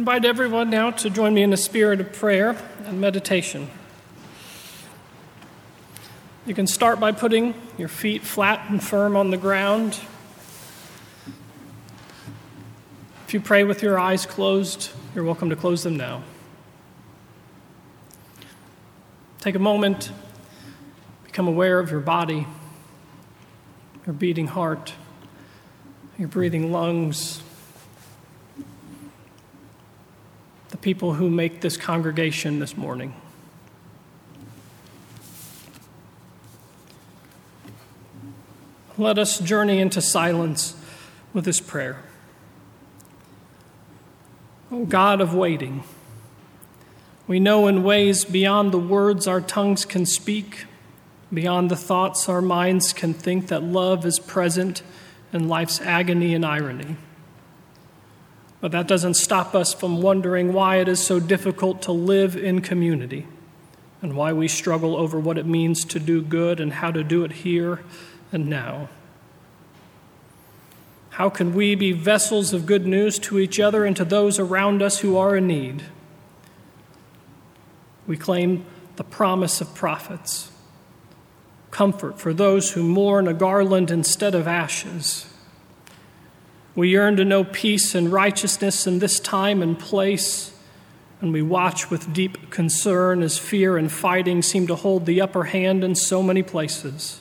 Invite 0.00 0.24
everyone 0.24 0.70
now 0.70 0.90
to 0.90 1.10
join 1.10 1.34
me 1.34 1.42
in 1.42 1.52
a 1.52 1.58
spirit 1.58 2.00
of 2.00 2.10
prayer 2.10 2.56
and 2.86 2.98
meditation. 3.02 3.68
You 6.46 6.54
can 6.54 6.66
start 6.66 6.98
by 6.98 7.12
putting 7.12 7.52
your 7.76 7.88
feet 7.88 8.22
flat 8.22 8.70
and 8.70 8.82
firm 8.82 9.14
on 9.14 9.30
the 9.30 9.36
ground. 9.36 10.00
If 13.26 13.34
you 13.34 13.40
pray 13.40 13.62
with 13.62 13.82
your 13.82 13.98
eyes 13.98 14.24
closed, 14.24 14.90
you're 15.14 15.22
welcome 15.22 15.50
to 15.50 15.56
close 15.56 15.82
them 15.82 15.98
now. 15.98 16.22
Take 19.40 19.54
a 19.54 19.58
moment, 19.58 20.12
become 21.24 21.46
aware 21.46 21.78
of 21.78 21.90
your 21.90 22.00
body, 22.00 22.46
your 24.06 24.14
beating 24.14 24.46
heart, 24.46 24.94
your 26.16 26.28
breathing 26.28 26.72
lungs 26.72 27.42
the 30.69 30.69
people 30.80 31.14
who 31.14 31.28
make 31.28 31.60
this 31.60 31.76
congregation 31.76 32.58
this 32.58 32.76
morning. 32.76 33.14
Let 38.96 39.18
us 39.18 39.38
journey 39.38 39.78
into 39.78 40.02
silence 40.02 40.74
with 41.32 41.44
this 41.44 41.60
prayer. 41.60 42.02
O 44.72 44.84
God 44.84 45.20
of 45.20 45.34
waiting, 45.34 45.82
we 47.26 47.40
know 47.40 47.66
in 47.66 47.82
ways 47.82 48.24
beyond 48.24 48.72
the 48.72 48.78
words 48.78 49.26
our 49.26 49.40
tongues 49.40 49.84
can 49.84 50.06
speak, 50.06 50.66
beyond 51.32 51.70
the 51.70 51.76
thoughts 51.76 52.28
our 52.28 52.42
minds 52.42 52.92
can 52.92 53.14
think, 53.14 53.48
that 53.48 53.62
love 53.62 54.04
is 54.04 54.18
present 54.18 54.82
in 55.32 55.48
life's 55.48 55.80
agony 55.80 56.34
and 56.34 56.44
irony. 56.44 56.96
But 58.60 58.72
that 58.72 58.86
doesn't 58.86 59.14
stop 59.14 59.54
us 59.54 59.72
from 59.72 60.02
wondering 60.02 60.52
why 60.52 60.76
it 60.76 60.88
is 60.88 61.02
so 61.02 61.18
difficult 61.18 61.82
to 61.82 61.92
live 61.92 62.36
in 62.36 62.60
community 62.60 63.26
and 64.02 64.14
why 64.14 64.32
we 64.32 64.48
struggle 64.48 64.96
over 64.96 65.18
what 65.18 65.38
it 65.38 65.46
means 65.46 65.84
to 65.86 65.98
do 65.98 66.22
good 66.22 66.60
and 66.60 66.74
how 66.74 66.90
to 66.90 67.02
do 67.02 67.24
it 67.24 67.32
here 67.32 67.80
and 68.32 68.48
now. 68.48 68.88
How 71.10 71.28
can 71.28 71.54
we 71.54 71.74
be 71.74 71.92
vessels 71.92 72.52
of 72.52 72.66
good 72.66 72.86
news 72.86 73.18
to 73.20 73.38
each 73.38 73.60
other 73.60 73.84
and 73.84 73.96
to 73.96 74.04
those 74.04 74.38
around 74.38 74.82
us 74.82 75.00
who 75.00 75.16
are 75.16 75.36
in 75.36 75.46
need? 75.46 75.82
We 78.06 78.16
claim 78.16 78.64
the 78.96 79.04
promise 79.04 79.60
of 79.60 79.74
prophets 79.74 80.50
comfort 81.70 82.18
for 82.18 82.34
those 82.34 82.72
who 82.72 82.82
mourn 82.82 83.28
a 83.28 83.34
garland 83.34 83.90
instead 83.90 84.34
of 84.34 84.48
ashes 84.48 85.29
we 86.74 86.90
yearn 86.90 87.16
to 87.16 87.24
know 87.24 87.44
peace 87.44 87.94
and 87.94 88.12
righteousness 88.12 88.86
in 88.86 89.00
this 89.00 89.18
time 89.18 89.62
and 89.62 89.78
place, 89.78 90.56
and 91.20 91.32
we 91.32 91.42
watch 91.42 91.90
with 91.90 92.12
deep 92.12 92.50
concern 92.50 93.22
as 93.22 93.38
fear 93.38 93.76
and 93.76 93.90
fighting 93.90 94.40
seem 94.42 94.66
to 94.68 94.76
hold 94.76 95.04
the 95.04 95.20
upper 95.20 95.44
hand 95.44 95.84
in 95.84 95.94
so 95.94 96.22
many 96.22 96.42
places. 96.42 97.20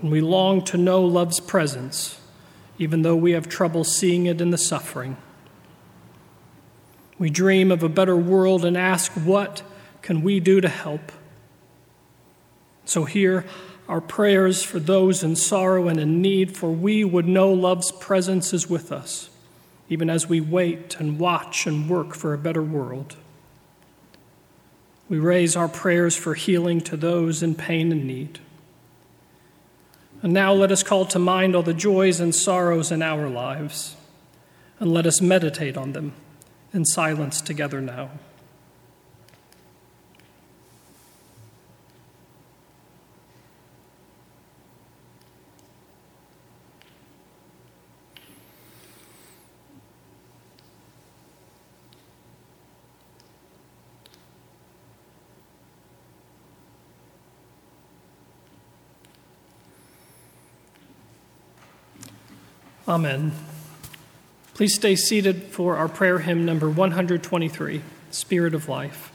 And 0.00 0.10
we 0.10 0.20
long 0.20 0.62
to 0.64 0.76
know 0.76 1.02
love's 1.02 1.40
presence, 1.40 2.20
even 2.78 3.02
though 3.02 3.16
we 3.16 3.32
have 3.32 3.48
trouble 3.48 3.82
seeing 3.82 4.26
it 4.26 4.40
in 4.40 4.50
the 4.50 4.58
suffering. 4.58 5.16
We 7.18 7.30
dream 7.30 7.72
of 7.72 7.82
a 7.82 7.88
better 7.88 8.16
world 8.16 8.64
and 8.64 8.76
ask, 8.76 9.10
what 9.12 9.62
can 10.02 10.22
we 10.22 10.38
do 10.38 10.60
to 10.60 10.68
help? 10.68 11.10
So 12.84 13.04
here, 13.04 13.46
our 13.88 14.00
prayers 14.00 14.62
for 14.62 14.80
those 14.80 15.22
in 15.22 15.36
sorrow 15.36 15.88
and 15.88 16.00
in 16.00 16.20
need, 16.20 16.56
for 16.56 16.70
we 16.70 17.04
would 17.04 17.28
know 17.28 17.52
love's 17.52 17.92
presence 17.92 18.52
is 18.52 18.68
with 18.68 18.90
us, 18.90 19.30
even 19.88 20.10
as 20.10 20.28
we 20.28 20.40
wait 20.40 20.98
and 20.98 21.18
watch 21.18 21.66
and 21.66 21.88
work 21.88 22.14
for 22.14 22.34
a 22.34 22.38
better 22.38 22.62
world. 22.62 23.16
We 25.08 25.18
raise 25.18 25.54
our 25.54 25.68
prayers 25.68 26.16
for 26.16 26.34
healing 26.34 26.80
to 26.82 26.96
those 26.96 27.42
in 27.42 27.54
pain 27.54 27.92
and 27.92 28.06
need. 28.06 28.40
And 30.22 30.32
now 30.32 30.52
let 30.52 30.72
us 30.72 30.82
call 30.82 31.04
to 31.06 31.18
mind 31.20 31.54
all 31.54 31.62
the 31.62 31.74
joys 31.74 32.18
and 32.18 32.34
sorrows 32.34 32.90
in 32.90 33.02
our 33.02 33.28
lives, 33.28 33.94
and 34.80 34.92
let 34.92 35.06
us 35.06 35.20
meditate 35.20 35.76
on 35.76 35.92
them 35.92 36.14
in 36.72 36.84
silence 36.84 37.40
together 37.40 37.80
now. 37.80 38.10
Amen. 62.88 63.32
Please 64.54 64.74
stay 64.74 64.94
seated 64.94 65.42
for 65.44 65.76
our 65.76 65.88
prayer 65.88 66.20
hymn 66.20 66.44
number 66.44 66.70
123, 66.70 67.82
Spirit 68.10 68.54
of 68.54 68.68
Life. 68.68 69.12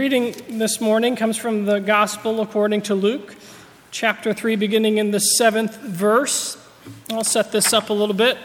Reading 0.00 0.34
this 0.58 0.80
morning 0.80 1.14
comes 1.14 1.36
from 1.36 1.66
the 1.66 1.78
Gospel 1.78 2.40
according 2.40 2.80
to 2.80 2.94
Luke, 2.94 3.36
chapter 3.90 4.32
3, 4.32 4.56
beginning 4.56 4.96
in 4.96 5.10
the 5.10 5.20
seventh 5.20 5.76
verse. 5.76 6.56
I'll 7.10 7.22
set 7.22 7.52
this 7.52 7.74
up 7.74 7.90
a 7.90 7.92
little 7.92 8.14
bit. 8.14 8.38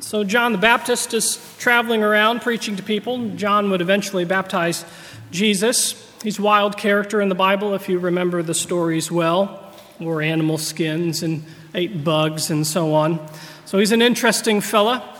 So, 0.00 0.24
John 0.24 0.52
the 0.52 0.58
Baptist 0.58 1.12
is 1.12 1.38
traveling 1.58 2.02
around 2.02 2.40
preaching 2.40 2.74
to 2.76 2.82
people. 2.82 3.28
John 3.36 3.68
would 3.68 3.82
eventually 3.82 4.24
baptize 4.24 4.86
Jesus. 5.30 6.10
He's 6.22 6.40
wild 6.40 6.78
character 6.78 7.20
in 7.20 7.28
the 7.28 7.34
Bible, 7.34 7.74
if 7.74 7.86
you 7.86 7.98
remember 7.98 8.42
the 8.42 8.54
stories 8.54 9.12
well, 9.12 9.74
wore 10.00 10.22
animal 10.22 10.56
skins 10.56 11.22
and 11.22 11.44
ate 11.74 12.02
bugs 12.02 12.48
and 12.48 12.66
so 12.66 12.94
on. 12.94 13.20
So, 13.66 13.78
he's 13.78 13.92
an 13.92 14.00
interesting 14.00 14.62
fella. 14.62 15.15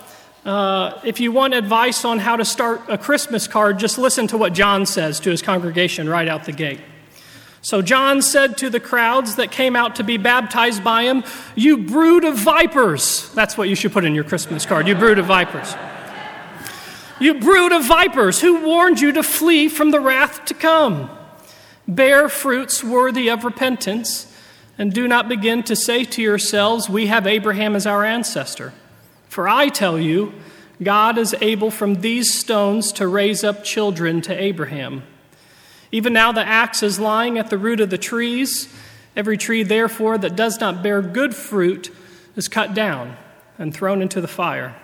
Uh, 0.47 1.01
if 1.03 1.19
you 1.19 1.33
want 1.33 1.55
advice 1.55 2.05
on 2.05 2.21
how 2.21 2.37
to 2.37 2.45
start 2.45 2.81
a 2.89 2.97
Christmas 2.97 3.49
card, 3.49 3.81
just 3.81 3.99
listen 3.99 4.29
to 4.29 4.39
what 4.39 4.53
John 4.53 4.87
says 4.87 5.19
to 5.21 5.31
his 5.31 5.43
congregation 5.43 6.09
right 6.09 6.29
out 6.29 6.45
the 6.45 6.53
gate. 6.53 6.79
So 7.63 7.83
John 7.83 8.23
said 8.23 8.57
to 8.59 8.71
the 8.71 8.79
crowds 8.79 9.35
that 9.37 9.51
came 9.51 9.75
out 9.75 9.97
to 9.97 10.05
be 10.05 10.19
baptized 10.19 10.85
by 10.85 11.03
him, 11.03 11.25
You 11.57 11.79
brood 11.79 12.25
of 12.25 12.39
vipers. 12.39 13.29
That's 13.35 13.59
what 13.59 13.69
you 13.69 13.75
should 13.75 13.91
put 13.93 14.05
in 14.05 14.15
your 14.15 14.23
Christmas 14.23 14.65
card. 14.65 14.87
You 14.87 14.95
brood 14.95 15.19
of 15.19 15.27
vipers. 15.27 15.75
You 17.19 17.41
brood 17.41 17.73
of 17.73 17.85
vipers, 17.85 18.41
who 18.41 18.65
warned 18.65 19.01
you 19.01 19.11
to 19.11 19.25
flee 19.25 19.69
from 19.69 19.91
the 19.91 19.99
wrath 19.99 20.45
to 20.45 20.55
come? 20.55 21.11
Bear 21.89 22.29
fruits 22.29 22.85
worthy 22.85 23.29
of 23.29 23.43
repentance, 23.43 24.33
and 24.79 24.93
do 24.93 25.09
not 25.09 25.29
begin 25.29 25.65
to 25.65 25.75
say 25.75 26.05
to 26.05 26.23
yourselves, 26.23 26.89
We 26.89 27.09
have 27.09 27.27
Abraham 27.27 27.75
as 27.75 27.85
our 27.85 28.05
ancestor. 28.05 28.73
For 29.37 29.51
I 29.51 29.69
tell 29.69 30.01
you, 30.01 30.33
God 30.83 31.19
is 31.19 31.37
able 31.43 31.71
from 31.71 31.97
these 31.97 32.33
stones 32.33 32.91
to 32.93 33.07
raise 33.07 33.45
up 33.45 33.65
children 33.65 34.23
to 34.23 34.33
Abraham. 34.33 35.03
Even 35.93 36.15
now, 36.15 36.33
the 36.33 36.41
axe 36.41 36.83
is 36.83 36.99
lying 36.99 37.37
at 37.37 37.51
the 37.51 37.59
root 37.59 37.81
of 37.81 37.91
the 37.91 37.99
trees. 37.99 38.75
Every 39.15 39.37
tree, 39.37 39.63
therefore, 39.63 40.17
that 40.17 40.37
does 40.37 40.59
not 40.59 40.83
bear 40.83 41.03
good 41.03 41.35
fruit 41.37 41.95
is 42.35 42.49
cut 42.49 42.73
down 42.73 43.19
and 43.59 43.75
thrown 43.75 44.01
into 44.01 44.23
the 44.23 44.27
fire. 44.27 44.75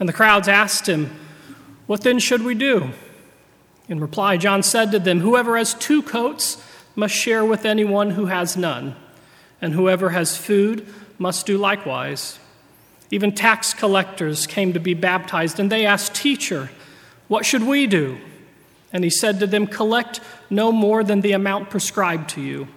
And 0.00 0.08
the 0.08 0.12
crowds 0.12 0.48
asked 0.48 0.88
him, 0.88 1.16
What 1.86 2.00
then 2.00 2.18
should 2.18 2.42
we 2.42 2.56
do? 2.56 2.90
In 3.88 4.00
reply, 4.00 4.38
John 4.38 4.64
said 4.64 4.90
to 4.90 4.98
them, 4.98 5.20
Whoever 5.20 5.56
has 5.56 5.74
two 5.74 6.02
coats, 6.02 6.60
must 6.96 7.14
share 7.14 7.44
with 7.44 7.64
anyone 7.64 8.10
who 8.10 8.26
has 8.26 8.56
none, 8.56 8.96
and 9.60 9.72
whoever 9.72 10.10
has 10.10 10.36
food 10.36 10.84
must 11.16 11.46
do 11.46 11.56
likewise. 11.56 12.40
Even 13.12 13.30
tax 13.30 13.74
collectors 13.74 14.46
came 14.46 14.72
to 14.72 14.80
be 14.80 14.94
baptized, 14.94 15.60
and 15.60 15.70
they 15.70 15.84
asked, 15.84 16.14
Teacher, 16.14 16.70
what 17.28 17.44
should 17.44 17.62
we 17.62 17.86
do? 17.86 18.18
And 18.90 19.04
he 19.04 19.10
said 19.10 19.38
to 19.40 19.46
them, 19.46 19.66
Collect 19.66 20.20
no 20.48 20.72
more 20.72 21.04
than 21.04 21.20
the 21.20 21.32
amount 21.32 21.68
prescribed 21.68 22.30
to 22.30 22.40
you. 22.40 22.68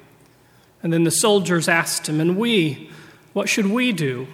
And 0.84 0.92
then 0.92 1.06
the 1.06 1.12
soldiers 1.12 1.70
asked 1.70 2.08
him, 2.08 2.20
And 2.20 2.36
we, 2.36 2.92
what 3.32 3.48
should 3.48 3.68
we 3.68 3.94
do? 3.94 4.28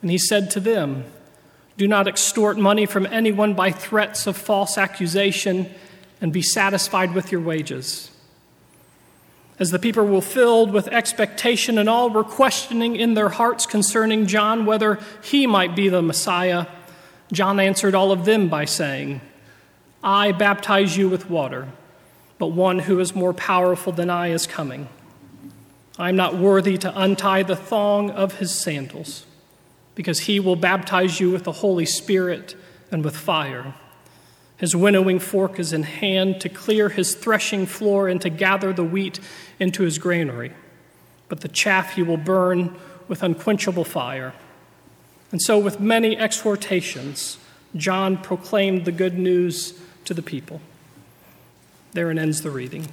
And 0.00 0.10
he 0.10 0.16
said 0.16 0.50
to 0.52 0.60
them, 0.60 1.04
Do 1.76 1.86
not 1.86 2.08
extort 2.08 2.56
money 2.56 2.86
from 2.86 3.04
anyone 3.04 3.52
by 3.52 3.70
threats 3.70 4.26
of 4.26 4.34
false 4.34 4.78
accusation, 4.78 5.70
and 6.22 6.32
be 6.32 6.40
satisfied 6.40 7.12
with 7.12 7.30
your 7.30 7.42
wages. 7.42 8.11
As 9.58 9.70
the 9.70 9.78
people 9.78 10.06
were 10.06 10.22
filled 10.22 10.72
with 10.72 10.88
expectation, 10.88 11.78
and 11.78 11.88
all 11.88 12.10
were 12.10 12.24
questioning 12.24 12.96
in 12.96 13.14
their 13.14 13.28
hearts 13.28 13.66
concerning 13.66 14.26
John 14.26 14.66
whether 14.66 14.98
he 15.22 15.46
might 15.46 15.76
be 15.76 15.88
the 15.88 16.02
Messiah, 16.02 16.66
John 17.32 17.60
answered 17.60 17.94
all 17.94 18.12
of 18.12 18.24
them 18.24 18.48
by 18.48 18.64
saying, 18.64 19.20
I 20.02 20.32
baptize 20.32 20.96
you 20.96 21.08
with 21.08 21.30
water, 21.30 21.68
but 22.38 22.48
one 22.48 22.80
who 22.80 22.98
is 22.98 23.14
more 23.14 23.32
powerful 23.32 23.92
than 23.92 24.10
I 24.10 24.28
is 24.28 24.46
coming. 24.46 24.88
I 25.98 26.08
am 26.08 26.16
not 26.16 26.36
worthy 26.36 26.78
to 26.78 27.00
untie 27.00 27.42
the 27.42 27.54
thong 27.54 28.10
of 28.10 28.38
his 28.38 28.58
sandals, 28.58 29.26
because 29.94 30.20
he 30.20 30.40
will 30.40 30.56
baptize 30.56 31.20
you 31.20 31.30
with 31.30 31.44
the 31.44 31.52
Holy 31.52 31.86
Spirit 31.86 32.56
and 32.90 33.04
with 33.04 33.16
fire. 33.16 33.74
His 34.62 34.76
winnowing 34.76 35.18
fork 35.18 35.58
is 35.58 35.72
in 35.72 35.82
hand 35.82 36.40
to 36.42 36.48
clear 36.48 36.88
his 36.88 37.16
threshing 37.16 37.66
floor 37.66 38.06
and 38.06 38.20
to 38.20 38.30
gather 38.30 38.72
the 38.72 38.84
wheat 38.84 39.18
into 39.58 39.82
his 39.82 39.98
granary, 39.98 40.52
but 41.28 41.40
the 41.40 41.48
chaff 41.48 41.94
he 41.94 42.04
will 42.04 42.16
burn 42.16 42.76
with 43.08 43.24
unquenchable 43.24 43.82
fire. 43.82 44.34
And 45.32 45.42
so, 45.42 45.58
with 45.58 45.80
many 45.80 46.16
exhortations, 46.16 47.38
John 47.74 48.16
proclaimed 48.16 48.84
the 48.84 48.92
good 48.92 49.18
news 49.18 49.74
to 50.04 50.14
the 50.14 50.22
people. 50.22 50.60
Therein 51.90 52.20
ends 52.20 52.42
the 52.42 52.52
reading. 52.52 52.86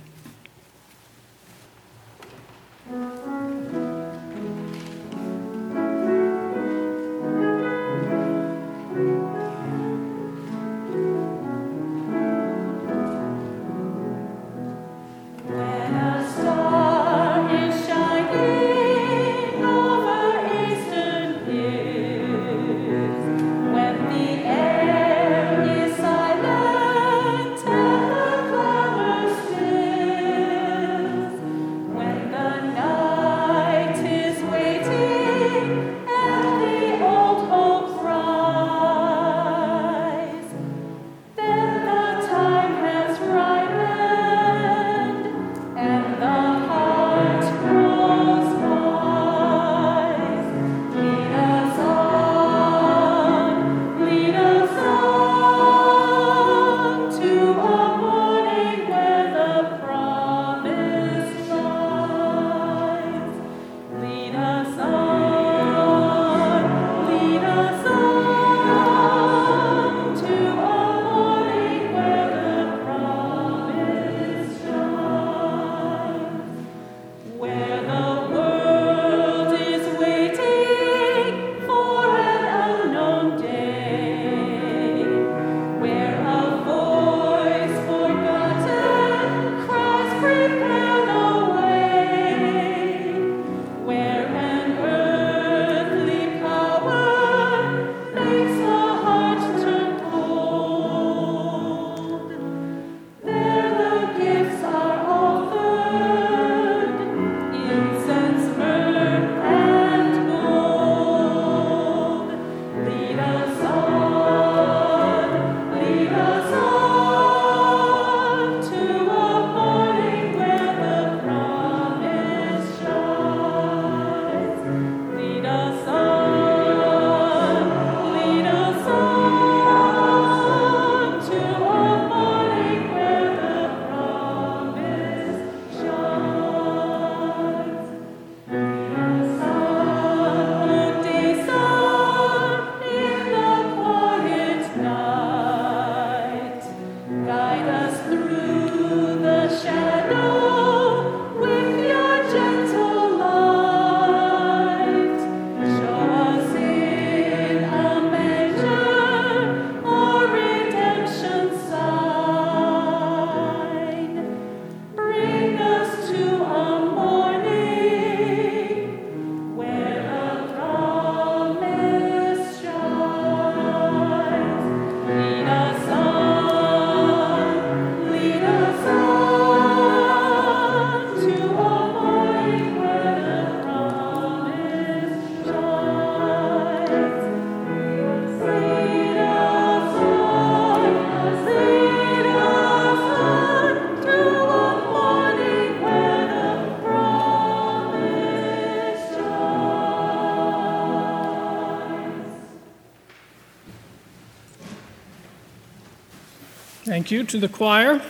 Thank 206.99 207.11
you 207.11 207.23
to 207.23 207.39
the 207.39 207.47
choir. 207.47 208.01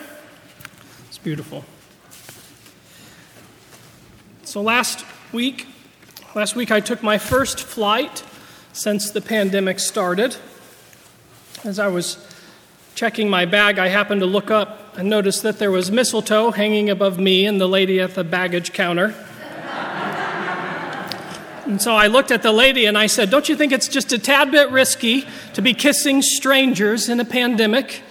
It's 1.09 1.19
beautiful. 1.19 1.63
So 4.45 4.63
last 4.63 5.05
week, 5.31 5.67
last 6.33 6.55
week 6.55 6.71
I 6.71 6.79
took 6.79 7.03
my 7.03 7.19
first 7.19 7.59
flight 7.59 8.23
since 8.73 9.11
the 9.11 9.21
pandemic 9.21 9.79
started. 9.79 10.37
As 11.63 11.77
I 11.77 11.87
was 11.87 12.17
Checking 12.95 13.29
my 13.29 13.45
bag, 13.45 13.77
I 13.77 13.89
happened 13.89 14.21
to 14.21 14.25
look 14.25 14.49
up 14.49 14.97
and 14.97 15.07
noticed 15.07 15.43
that 15.43 15.59
there 15.59 15.69
was 15.69 15.91
mistletoe 15.91 16.49
hanging 16.49 16.89
above 16.89 17.19
me 17.19 17.45
and 17.45 17.61
the 17.61 17.67
lady 17.67 17.99
at 17.99 18.15
the 18.15 18.23
baggage 18.23 18.73
counter. 18.73 19.13
and 21.67 21.79
so 21.79 21.93
I 21.93 22.07
looked 22.07 22.31
at 22.31 22.41
the 22.41 22.51
lady 22.51 22.87
and 22.87 22.97
I 22.97 23.05
said, 23.05 23.29
Don't 23.29 23.47
you 23.49 23.55
think 23.55 23.71
it's 23.71 23.87
just 23.87 24.11
a 24.13 24.17
tad 24.17 24.49
bit 24.49 24.71
risky 24.71 25.27
to 25.53 25.61
be 25.61 25.75
kissing 25.75 26.23
strangers 26.23 27.07
in 27.07 27.19
a 27.19 27.25
pandemic? 27.25 28.01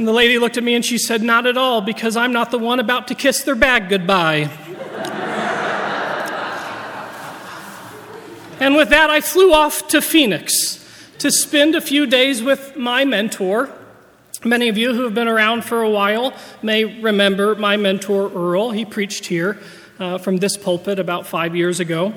And 0.00 0.08
the 0.08 0.14
lady 0.14 0.38
looked 0.38 0.56
at 0.56 0.64
me 0.64 0.74
and 0.74 0.82
she 0.82 0.96
said, 0.96 1.20
Not 1.20 1.44
at 1.44 1.58
all, 1.58 1.82
because 1.82 2.16
I'm 2.16 2.32
not 2.32 2.50
the 2.50 2.58
one 2.58 2.80
about 2.80 3.06
to 3.08 3.14
kiss 3.14 3.42
their 3.42 3.54
bag 3.54 3.90
goodbye. 3.90 4.48
and 8.58 8.76
with 8.76 8.88
that, 8.88 9.10
I 9.10 9.20
flew 9.20 9.52
off 9.52 9.88
to 9.88 10.00
Phoenix 10.00 10.82
to 11.18 11.30
spend 11.30 11.74
a 11.74 11.82
few 11.82 12.06
days 12.06 12.42
with 12.42 12.76
my 12.76 13.04
mentor, 13.04 13.68
Many 14.42 14.70
of 14.70 14.78
you 14.78 14.94
who 14.94 15.02
have 15.02 15.12
been 15.12 15.28
around 15.28 15.66
for 15.66 15.82
a 15.82 15.90
while 15.90 16.32
may 16.62 16.84
remember 16.84 17.54
my 17.56 17.76
mentor, 17.76 18.32
Earl. 18.32 18.70
He 18.70 18.86
preached 18.86 19.26
here 19.26 19.58
uh, 19.98 20.16
from 20.16 20.38
this 20.38 20.56
pulpit 20.56 20.98
about 20.98 21.26
five 21.26 21.54
years 21.54 21.78
ago. 21.78 22.14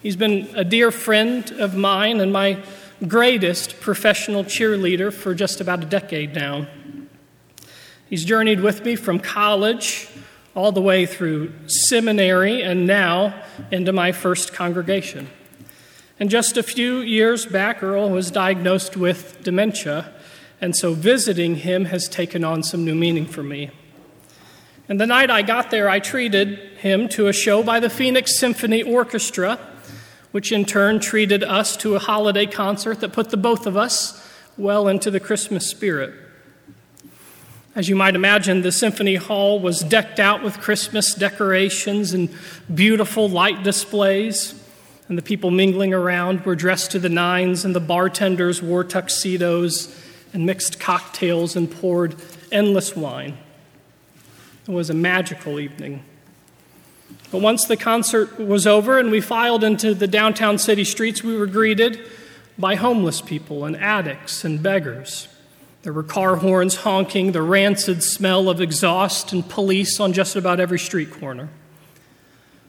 He's 0.00 0.14
been 0.14 0.48
a 0.54 0.62
dear 0.62 0.92
friend 0.92 1.50
of 1.58 1.74
mine 1.74 2.20
and 2.20 2.32
my 2.32 2.62
greatest 3.08 3.80
professional 3.80 4.44
cheerleader 4.44 5.12
for 5.12 5.34
just 5.34 5.60
about 5.60 5.82
a 5.82 5.86
decade 5.86 6.36
now. 6.36 6.68
He's 8.08 8.24
journeyed 8.24 8.60
with 8.60 8.84
me 8.84 8.94
from 8.94 9.18
college 9.18 10.08
all 10.54 10.72
the 10.72 10.80
way 10.80 11.06
through 11.06 11.52
seminary 11.66 12.62
and 12.62 12.86
now 12.86 13.42
into 13.70 13.92
my 13.92 14.12
first 14.12 14.52
congregation. 14.52 15.28
And 16.18 16.30
just 16.30 16.56
a 16.56 16.62
few 16.62 16.98
years 16.98 17.44
back, 17.44 17.82
Earl 17.82 18.10
was 18.10 18.30
diagnosed 18.30 18.96
with 18.96 19.42
dementia 19.42 20.12
and 20.60 20.74
so 20.74 20.94
visiting 20.94 21.56
him 21.56 21.86
has 21.86 22.08
taken 22.08 22.44
on 22.44 22.62
some 22.62 22.84
new 22.84 22.94
meaning 22.94 23.26
for 23.26 23.42
me. 23.42 23.70
And 24.88 25.00
the 25.00 25.06
night 25.06 25.30
I 25.30 25.42
got 25.42 25.70
there, 25.70 25.88
I 25.88 25.98
treated 25.98 26.58
him 26.78 27.08
to 27.10 27.26
a 27.26 27.32
show 27.32 27.62
by 27.62 27.80
the 27.80 27.90
Phoenix 27.90 28.38
Symphony 28.38 28.82
Orchestra, 28.82 29.58
which 30.30 30.52
in 30.52 30.64
turn 30.64 31.00
treated 31.00 31.42
us 31.42 31.76
to 31.78 31.96
a 31.96 31.98
holiday 31.98 32.46
concert 32.46 33.00
that 33.00 33.12
put 33.12 33.30
the 33.30 33.36
both 33.36 33.66
of 33.66 33.76
us 33.76 34.24
well 34.56 34.86
into 34.86 35.10
the 35.10 35.20
Christmas 35.20 35.66
spirit. 35.66 36.14
As 37.76 37.90
you 37.90 37.94
might 37.94 38.14
imagine, 38.14 38.62
the 38.62 38.72
Symphony 38.72 39.16
Hall 39.16 39.60
was 39.60 39.80
decked 39.80 40.18
out 40.18 40.42
with 40.42 40.62
Christmas 40.62 41.14
decorations 41.14 42.14
and 42.14 42.30
beautiful 42.74 43.28
light 43.28 43.62
displays. 43.62 44.54
And 45.10 45.18
the 45.18 45.22
people 45.22 45.50
mingling 45.50 45.92
around 45.92 46.46
were 46.46 46.56
dressed 46.56 46.92
to 46.92 46.98
the 46.98 47.10
nines, 47.10 47.66
and 47.66 47.76
the 47.76 47.80
bartenders 47.80 48.62
wore 48.62 48.82
tuxedos 48.82 49.94
and 50.32 50.46
mixed 50.46 50.80
cocktails 50.80 51.54
and 51.54 51.70
poured 51.70 52.16
endless 52.50 52.96
wine. 52.96 53.36
It 54.66 54.72
was 54.72 54.88
a 54.88 54.94
magical 54.94 55.60
evening. 55.60 56.02
But 57.30 57.42
once 57.42 57.66
the 57.66 57.76
concert 57.76 58.40
was 58.40 58.66
over 58.66 58.98
and 58.98 59.10
we 59.10 59.20
filed 59.20 59.62
into 59.62 59.92
the 59.92 60.08
downtown 60.08 60.56
city 60.56 60.84
streets, 60.84 61.22
we 61.22 61.36
were 61.36 61.46
greeted 61.46 62.00
by 62.56 62.76
homeless 62.76 63.20
people 63.20 63.66
and 63.66 63.76
addicts 63.76 64.46
and 64.46 64.62
beggars. 64.62 65.28
There 65.86 65.92
were 65.92 66.02
car 66.02 66.34
horns 66.34 66.78
honking, 66.78 67.30
the 67.30 67.42
rancid 67.42 68.02
smell 68.02 68.48
of 68.48 68.60
exhaust, 68.60 69.32
and 69.32 69.48
police 69.48 70.00
on 70.00 70.12
just 70.12 70.34
about 70.34 70.58
every 70.58 70.80
street 70.80 71.12
corner. 71.12 71.48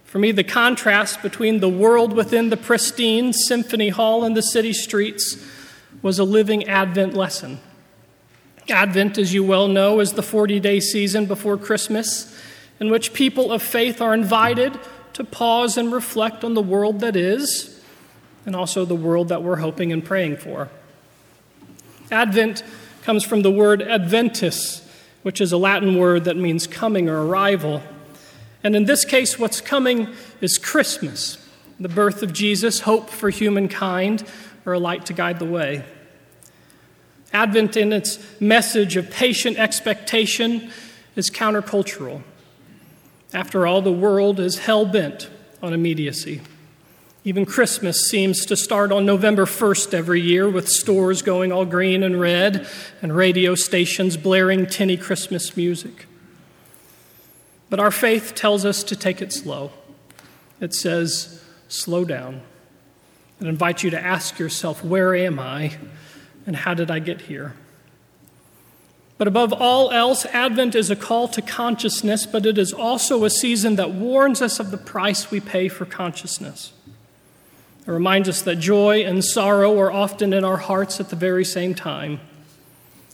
For 0.06 0.20
me, 0.20 0.32
the 0.32 0.44
contrast 0.44 1.24
between 1.24 1.60
the 1.60 1.68
world 1.68 2.14
within 2.14 2.52
the 2.52 2.58
pristine 2.58 3.34
symphony 3.34 3.90
hall 3.90 4.24
and 4.24 4.38
the 4.38 4.44
city 4.44 4.72
streets 4.72 5.44
was 6.04 6.20
a 6.20 6.24
living 6.24 6.66
Advent 6.66 7.16
lesson. 7.16 7.60
Advent, 8.70 9.18
as 9.18 9.34
you 9.34 9.44
well 9.44 9.68
know, 9.68 10.00
is 10.00 10.14
the 10.14 10.22
40 10.22 10.60
day 10.60 10.80
season 10.80 11.26
before 11.26 11.58
Christmas 11.58 12.40
in 12.80 12.92
which 12.92 13.14
people 13.14 13.52
of 13.52 13.64
faith 13.64 14.00
are 14.00 14.14
invited 14.14 14.80
to 15.14 15.24
pause 15.24 15.76
and 15.76 15.92
reflect 15.92 16.44
on 16.44 16.54
the 16.54 16.62
world 16.62 17.00
that 17.00 17.16
is 17.16 17.82
and 18.46 18.56
also 18.56 18.86
the 18.86 18.94
world 18.94 19.30
that 19.30 19.42
we're 19.42 19.56
hoping 19.56 19.92
and 19.92 20.06
praying 20.06 20.38
for. 20.38 20.70
Advent 22.12 22.62
comes 23.08 23.24
from 23.24 23.42
the 23.42 23.50
word 23.50 23.82
adventus, 23.82 24.86
which 25.24 25.40
is 25.40 25.54
a 25.54 25.58
Latin 25.58 25.98
word 25.98 26.26
that 26.26 26.36
means 26.36 26.68
coming 26.68 27.08
or 27.08 27.26
arrival. 27.26 27.82
And 28.66 28.76
in 28.76 28.84
this 28.84 29.06
case, 29.06 29.40
what's 29.40 29.62
coming 29.62 30.10
is 30.42 30.58
Christmas, 30.58 31.38
the 31.80 31.88
birth 31.88 32.22
of 32.22 32.34
Jesus, 32.34 32.82
hope 32.82 33.10
for 33.10 33.30
humankind, 33.30 34.26
or 34.66 34.74
a 34.74 34.80
light 34.80 35.06
to 35.06 35.14
guide 35.14 35.40
the 35.40 35.46
way. 35.46 35.86
Advent, 37.32 37.78
in 37.78 37.94
its 37.94 38.20
message 38.42 38.98
of 38.98 39.10
patient 39.10 39.58
expectation, 39.58 40.70
is 41.16 41.30
countercultural. 41.30 42.24
After 43.34 43.66
all, 43.66 43.82
the 43.82 43.90
world 43.90 44.38
is 44.38 44.58
hell 44.58 44.86
bent 44.86 45.30
on 45.64 45.72
immediacy. 45.72 46.42
Even 47.28 47.46
Christmas 47.46 48.10
seems 48.10 48.46
to 48.46 48.56
start 48.56 48.90
on 48.90 49.06
November 49.06 49.44
1st 49.44 49.94
every 49.94 50.22
year 50.22 50.50
with 50.50 50.70
stores 50.70 51.22
going 51.22 51.52
all 51.52 51.66
green 51.66 52.02
and 52.02 52.22
red 52.22 52.66
and 53.02 53.14
radio 53.14 53.54
stations 53.54 54.16
blaring 54.16 54.66
tinny 54.66 54.96
Christmas 54.96 55.58
music. 55.58 56.06
But 57.70 57.82
our 57.82 57.92
faith 57.92 58.34
tells 58.34 58.64
us 58.64 58.82
to 58.86 58.96
take 58.96 59.22
it 59.22 59.34
slow. 59.34 59.72
It 60.62 60.74
says, 60.74 61.44
slow 61.68 62.06
down. 62.06 62.44
It 63.42 63.48
invites 63.48 63.84
you 63.84 63.90
to 63.90 64.00
ask 64.02 64.40
yourself, 64.40 64.82
where 64.82 65.14
am 65.14 65.38
I 65.38 65.76
and 66.46 66.56
how 66.56 66.76
did 66.76 66.90
I 66.90 67.00
get 67.00 67.24
here? 67.24 67.56
But 69.18 69.28
above 69.28 69.52
all 69.52 69.92
else, 69.92 70.26
Advent 70.28 70.76
is 70.76 70.90
a 70.90 70.96
call 70.96 71.28
to 71.28 71.42
consciousness, 71.42 72.26
but 72.26 72.46
it 72.46 72.58
is 72.58 72.72
also 72.72 73.26
a 73.26 73.30
season 73.30 73.76
that 73.76 73.92
warns 73.92 74.42
us 74.42 74.62
of 74.62 74.72
the 74.72 74.78
price 74.78 75.30
we 75.30 75.42
pay 75.42 75.68
for 75.68 75.84
consciousness. 75.84 76.72
It 77.88 77.92
reminds 77.92 78.28
us 78.28 78.42
that 78.42 78.58
joy 78.58 79.06
and 79.06 79.24
sorrow 79.24 79.80
are 79.80 79.92
often 79.92 80.34
in 80.34 80.44
our 80.44 80.58
hearts 80.58 81.00
at 81.00 81.10
the 81.10 81.16
very 81.16 81.46
same 81.46 81.74
time. 81.74 82.20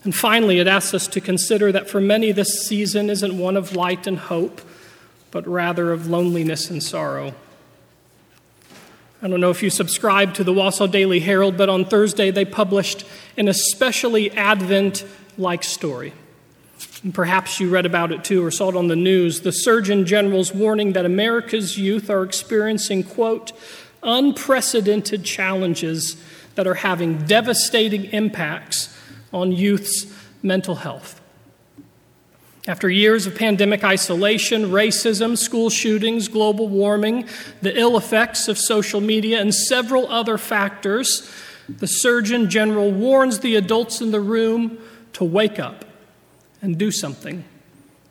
And 0.03 0.15
finally, 0.15 0.59
it 0.59 0.67
asks 0.67 0.95
us 0.95 1.07
to 1.09 1.21
consider 1.21 1.71
that 1.71 1.89
for 1.89 2.01
many, 2.01 2.31
this 2.31 2.67
season 2.67 3.09
isn't 3.11 3.37
one 3.37 3.55
of 3.55 3.75
light 3.75 4.07
and 4.07 4.17
hope, 4.17 4.61
but 5.29 5.47
rather 5.47 5.91
of 5.91 6.07
loneliness 6.07 6.71
and 6.71 6.81
sorrow. 6.81 7.35
I 9.21 9.27
don't 9.27 9.39
know 9.39 9.51
if 9.51 9.63
you 9.63 9.69
subscribe 9.69 10.33
to 10.33 10.43
the 10.43 10.51
Wausau 10.51 10.91
Daily 10.91 11.19
Herald, 11.21 11.55
but 11.55 11.69
on 11.69 11.85
Thursday 11.85 12.31
they 12.31 12.43
published 12.43 13.05
an 13.37 13.47
especially 13.47 14.31
Advent 14.31 15.05
like 15.37 15.63
story. 15.63 16.13
And 17.03 17.13
perhaps 17.13 17.59
you 17.59 17.69
read 17.69 17.85
about 17.85 18.11
it 18.11 18.23
too 18.23 18.43
or 18.43 18.51
saw 18.51 18.69
it 18.69 18.75
on 18.75 18.87
the 18.87 18.95
news. 18.95 19.41
The 19.41 19.51
Surgeon 19.51 20.05
General's 20.05 20.53
warning 20.53 20.93
that 20.93 21.05
America's 21.05 21.77
youth 21.77 22.09
are 22.09 22.23
experiencing, 22.23 23.03
quote, 23.03 23.53
unprecedented 24.03 25.23
challenges 25.23 26.17
that 26.55 26.67
are 26.67 26.75
having 26.75 27.25
devastating 27.25 28.05
impacts 28.05 28.95
on 29.31 29.51
youth's 29.51 30.05
mental 30.41 30.75
health. 30.75 31.19
After 32.65 32.89
years 32.89 33.27
of 33.27 33.35
pandemic 33.35 33.83
isolation, 33.83 34.71
racism, 34.71 35.37
school 35.37 35.69
shootings, 35.69 36.29
global 36.29 36.69
warming, 36.69 37.27
the 37.61 37.77
ill 37.77 37.97
effects 37.97 38.47
of 38.47 38.57
social 38.57 39.01
media, 39.01 39.41
and 39.41 39.53
several 39.53 40.07
other 40.09 40.37
factors, 40.37 41.29
the 41.67 41.87
Surgeon 41.87 42.49
General 42.49 42.89
warns 42.89 43.39
the 43.39 43.55
adults 43.55 43.99
in 43.99 44.11
the 44.11 44.21
room 44.21 44.77
to 45.13 45.25
wake 45.25 45.59
up 45.59 45.83
and 46.61 46.77
do 46.77 46.89
something 46.89 47.43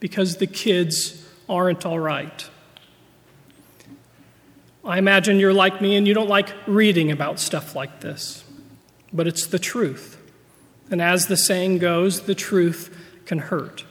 because 0.00 0.36
the 0.36 0.46
kids 0.46 1.26
aren't 1.48 1.86
all 1.86 1.98
right. 1.98 2.50
I 4.84 4.98
imagine 4.98 5.38
you're 5.38 5.52
like 5.52 5.80
me 5.80 5.96
and 5.96 6.08
you 6.08 6.14
don't 6.14 6.28
like 6.28 6.52
reading 6.66 7.12
about 7.12 7.38
stuff 7.38 7.76
like 7.76 8.00
this, 8.00 8.44
but 9.12 9.26
it's 9.26 9.46
the 9.46 9.58
truth. 9.58 10.18
And 10.90 11.00
as 11.00 11.26
the 11.26 11.36
saying 11.36 11.78
goes, 11.78 12.22
the 12.22 12.34
truth 12.34 12.96
can 13.24 13.38
hurt. 13.38 13.84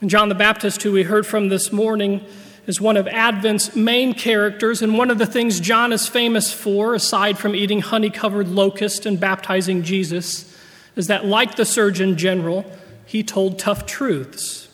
And 0.00 0.10
John 0.10 0.28
the 0.28 0.34
Baptist, 0.34 0.82
who 0.82 0.92
we 0.92 1.04
heard 1.04 1.26
from 1.26 1.48
this 1.48 1.70
morning, 1.70 2.24
is 2.66 2.80
one 2.80 2.96
of 2.96 3.06
Advent's 3.08 3.76
main 3.76 4.14
characters, 4.14 4.82
and 4.82 4.96
one 4.96 5.10
of 5.10 5.18
the 5.18 5.26
things 5.26 5.60
John 5.60 5.92
is 5.92 6.08
famous 6.08 6.52
for, 6.52 6.94
aside 6.94 7.38
from 7.38 7.54
eating 7.54 7.80
honey 7.80 8.10
covered 8.10 8.48
locusts 8.48 9.04
and 9.04 9.20
baptizing 9.20 9.82
Jesus, 9.82 10.56
is 10.96 11.08
that, 11.08 11.24
like 11.24 11.56
the 11.56 11.64
Surgeon 11.64 12.16
General, 12.16 12.64
he 13.04 13.22
told 13.22 13.58
tough 13.58 13.84
truths. 13.86 14.68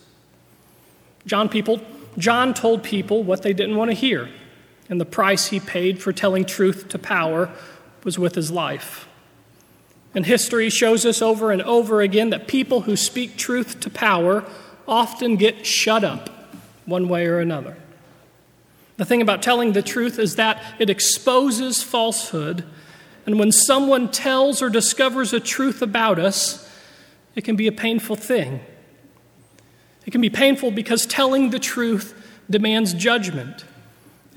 John, 1.25 1.49
people, 1.49 1.81
John 2.17 2.53
told 2.53 2.83
people 2.83 3.23
what 3.23 3.41
they 3.41 3.53
didn't 3.53 3.75
want 3.75 3.91
to 3.91 3.95
hear, 3.95 4.29
and 4.89 4.99
the 4.99 5.05
price 5.05 5.47
he 5.47 5.59
paid 5.59 6.01
for 6.01 6.11
telling 6.11 6.43
truth 6.43 6.89
to 6.89 6.99
power 6.99 7.51
was 8.03 8.17
with 8.17 8.35
his 8.35 8.51
life. 8.51 9.07
And 10.15 10.25
history 10.25 10.69
shows 10.69 11.05
us 11.05 11.21
over 11.21 11.51
and 11.51 11.61
over 11.61 12.01
again 12.01 12.31
that 12.31 12.47
people 12.47 12.81
who 12.81 12.95
speak 12.95 13.37
truth 13.37 13.79
to 13.81 13.89
power 13.89 14.43
often 14.87 15.35
get 15.35 15.65
shut 15.65 16.03
up 16.03 16.29
one 16.85 17.07
way 17.07 17.27
or 17.27 17.39
another. 17.39 17.77
The 18.97 19.05
thing 19.05 19.21
about 19.21 19.43
telling 19.43 19.73
the 19.73 19.83
truth 19.83 20.17
is 20.17 20.35
that 20.35 20.61
it 20.79 20.89
exposes 20.89 21.83
falsehood. 21.83 22.65
And 23.25 23.39
when 23.39 23.51
someone 23.51 24.09
tells 24.09 24.61
or 24.61 24.69
discovers 24.69 25.31
a 25.31 25.39
truth 25.39 25.81
about 25.81 26.17
us, 26.17 26.67
it 27.35 27.43
can 27.43 27.55
be 27.55 27.67
a 27.67 27.71
painful 27.71 28.15
thing. 28.15 28.59
It 30.05 30.11
can 30.11 30.21
be 30.21 30.29
painful 30.31 30.71
because 30.71 31.05
telling 31.05 31.51
the 31.51 31.59
truth 31.59 32.15
demands 32.49 32.93
judgment. 32.93 33.63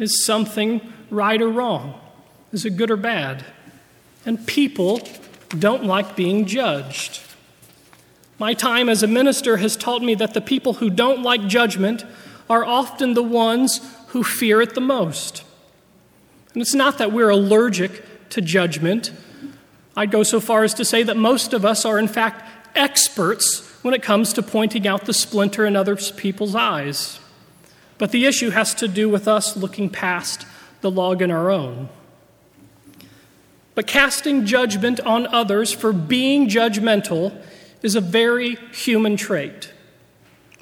Is 0.02 0.24
something 0.24 0.80
right 1.10 1.40
or 1.40 1.48
wrong? 1.48 1.94
Is 2.50 2.64
it 2.64 2.76
good 2.76 2.90
or 2.90 2.96
bad? 2.96 3.44
And 4.26 4.44
people 4.48 5.00
don't 5.56 5.84
like 5.84 6.16
being 6.16 6.44
judged. 6.44 7.20
My 8.36 8.52
time 8.52 8.88
as 8.88 9.04
a 9.04 9.06
minister 9.06 9.58
has 9.58 9.76
taught 9.76 10.02
me 10.02 10.16
that 10.16 10.34
the 10.34 10.40
people 10.40 10.74
who 10.74 10.90
don't 10.90 11.22
like 11.22 11.46
judgment 11.46 12.04
are 12.50 12.64
often 12.64 13.14
the 13.14 13.22
ones 13.22 13.80
who 14.08 14.24
fear 14.24 14.60
it 14.60 14.74
the 14.74 14.80
most. 14.80 15.44
And 16.52 16.60
it's 16.60 16.74
not 16.74 16.98
that 16.98 17.12
we're 17.12 17.30
allergic 17.30 18.02
to 18.30 18.40
judgment. 18.40 19.12
I'd 19.96 20.10
go 20.10 20.24
so 20.24 20.40
far 20.40 20.64
as 20.64 20.74
to 20.74 20.84
say 20.84 21.04
that 21.04 21.16
most 21.16 21.52
of 21.52 21.64
us 21.64 21.84
are, 21.84 22.00
in 22.00 22.08
fact, 22.08 22.44
experts 22.74 23.60
when 23.82 23.94
it 23.94 24.02
comes 24.02 24.32
to 24.32 24.42
pointing 24.42 24.84
out 24.84 25.04
the 25.04 25.14
splinter 25.14 25.64
in 25.64 25.76
other 25.76 25.94
people's 25.94 26.56
eyes. 26.56 27.20
But 28.02 28.10
the 28.10 28.26
issue 28.26 28.50
has 28.50 28.74
to 28.74 28.88
do 28.88 29.08
with 29.08 29.28
us 29.28 29.56
looking 29.56 29.88
past 29.88 30.44
the 30.80 30.90
log 30.90 31.22
in 31.22 31.30
our 31.30 31.52
own. 31.52 31.88
But 33.76 33.86
casting 33.86 34.44
judgment 34.44 34.98
on 34.98 35.28
others 35.28 35.72
for 35.72 35.92
being 35.92 36.48
judgmental 36.48 37.40
is 37.80 37.94
a 37.94 38.00
very 38.00 38.56
human 38.72 39.16
trait. 39.16 39.72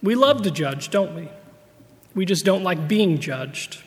We 0.02 0.14
love 0.14 0.42
to 0.42 0.50
judge, 0.50 0.90
don't 0.90 1.14
we? 1.14 1.30
We 2.14 2.26
just 2.26 2.44
don't 2.44 2.62
like 2.62 2.86
being 2.86 3.18
judged. 3.20 3.78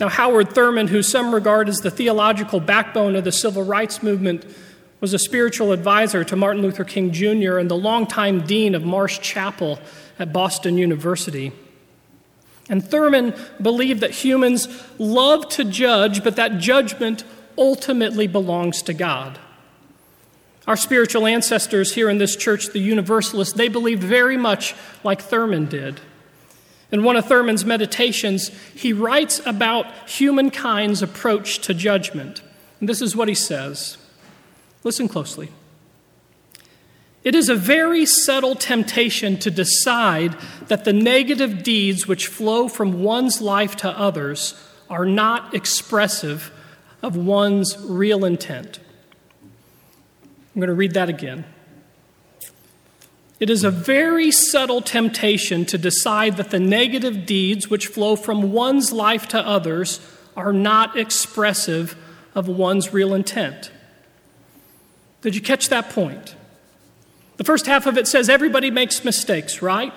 Now, 0.00 0.08
Howard 0.08 0.54
Thurman, 0.54 0.88
who 0.88 1.02
some 1.02 1.34
regard 1.34 1.68
as 1.68 1.80
the 1.80 1.90
theological 1.90 2.58
backbone 2.58 3.16
of 3.16 3.24
the 3.24 3.32
civil 3.32 3.64
rights 3.64 4.02
movement, 4.02 4.46
was 5.02 5.12
a 5.12 5.18
spiritual 5.18 5.72
advisor 5.72 6.24
to 6.24 6.36
Martin 6.36 6.62
Luther 6.62 6.84
King 6.84 7.12
Jr. 7.12 7.58
and 7.58 7.70
the 7.70 7.76
longtime 7.76 8.46
dean 8.46 8.74
of 8.74 8.82
Marsh 8.82 9.20
Chapel 9.20 9.78
at 10.18 10.32
Boston 10.32 10.78
University. 10.78 11.52
And 12.68 12.84
Thurman 12.84 13.34
believed 13.60 14.00
that 14.00 14.10
humans 14.10 14.68
love 14.98 15.48
to 15.50 15.64
judge, 15.64 16.24
but 16.24 16.36
that 16.36 16.58
judgment 16.58 17.24
ultimately 17.58 18.26
belongs 18.26 18.82
to 18.82 18.94
God. 18.94 19.38
Our 20.66 20.76
spiritual 20.76 21.26
ancestors 21.26 21.94
here 21.94 22.08
in 22.08 22.18
this 22.18 22.36
church, 22.36 22.68
the 22.68 22.78
Universalists, 22.78 23.54
they 23.54 23.68
believed 23.68 24.02
very 24.02 24.38
much 24.38 24.74
like 25.02 25.20
Thurman 25.20 25.66
did. 25.66 26.00
In 26.90 27.02
one 27.02 27.16
of 27.16 27.26
Thurman's 27.26 27.64
meditations, 27.64 28.48
he 28.74 28.92
writes 28.92 29.40
about 29.44 29.86
humankind's 30.08 31.02
approach 31.02 31.58
to 31.60 31.74
judgment. 31.74 32.40
And 32.80 32.88
this 32.88 33.02
is 33.02 33.14
what 33.14 33.28
he 33.28 33.34
says. 33.34 33.98
Listen 34.84 35.08
closely. 35.08 35.50
It 37.24 37.34
is 37.34 37.48
a 37.48 37.54
very 37.54 38.04
subtle 38.04 38.54
temptation 38.54 39.38
to 39.38 39.50
decide 39.50 40.36
that 40.68 40.84
the 40.84 40.92
negative 40.92 41.62
deeds 41.62 42.06
which 42.06 42.26
flow 42.26 42.68
from 42.68 43.02
one's 43.02 43.40
life 43.40 43.76
to 43.76 43.88
others 43.88 44.54
are 44.90 45.06
not 45.06 45.54
expressive 45.54 46.52
of 47.02 47.16
one's 47.16 47.78
real 47.78 48.26
intent. 48.26 48.78
I'm 50.54 50.60
going 50.60 50.68
to 50.68 50.74
read 50.74 50.92
that 50.94 51.08
again. 51.08 51.46
It 53.40 53.48
is 53.48 53.64
a 53.64 53.70
very 53.70 54.30
subtle 54.30 54.82
temptation 54.82 55.64
to 55.66 55.78
decide 55.78 56.36
that 56.36 56.50
the 56.50 56.60
negative 56.60 57.26
deeds 57.26 57.68
which 57.68 57.88
flow 57.88 58.16
from 58.16 58.52
one's 58.52 58.92
life 58.92 59.26
to 59.28 59.38
others 59.38 59.98
are 60.36 60.52
not 60.52 60.96
expressive 60.96 61.96
of 62.34 62.48
one's 62.48 62.92
real 62.92 63.14
intent. 63.14 63.70
Did 65.22 65.34
you 65.34 65.40
catch 65.40 65.70
that 65.70 65.88
point? 65.90 66.36
The 67.36 67.44
first 67.44 67.66
half 67.66 67.86
of 67.86 67.98
it 67.98 68.06
says 68.06 68.28
everybody 68.28 68.70
makes 68.70 69.04
mistakes, 69.04 69.60
right? 69.60 69.92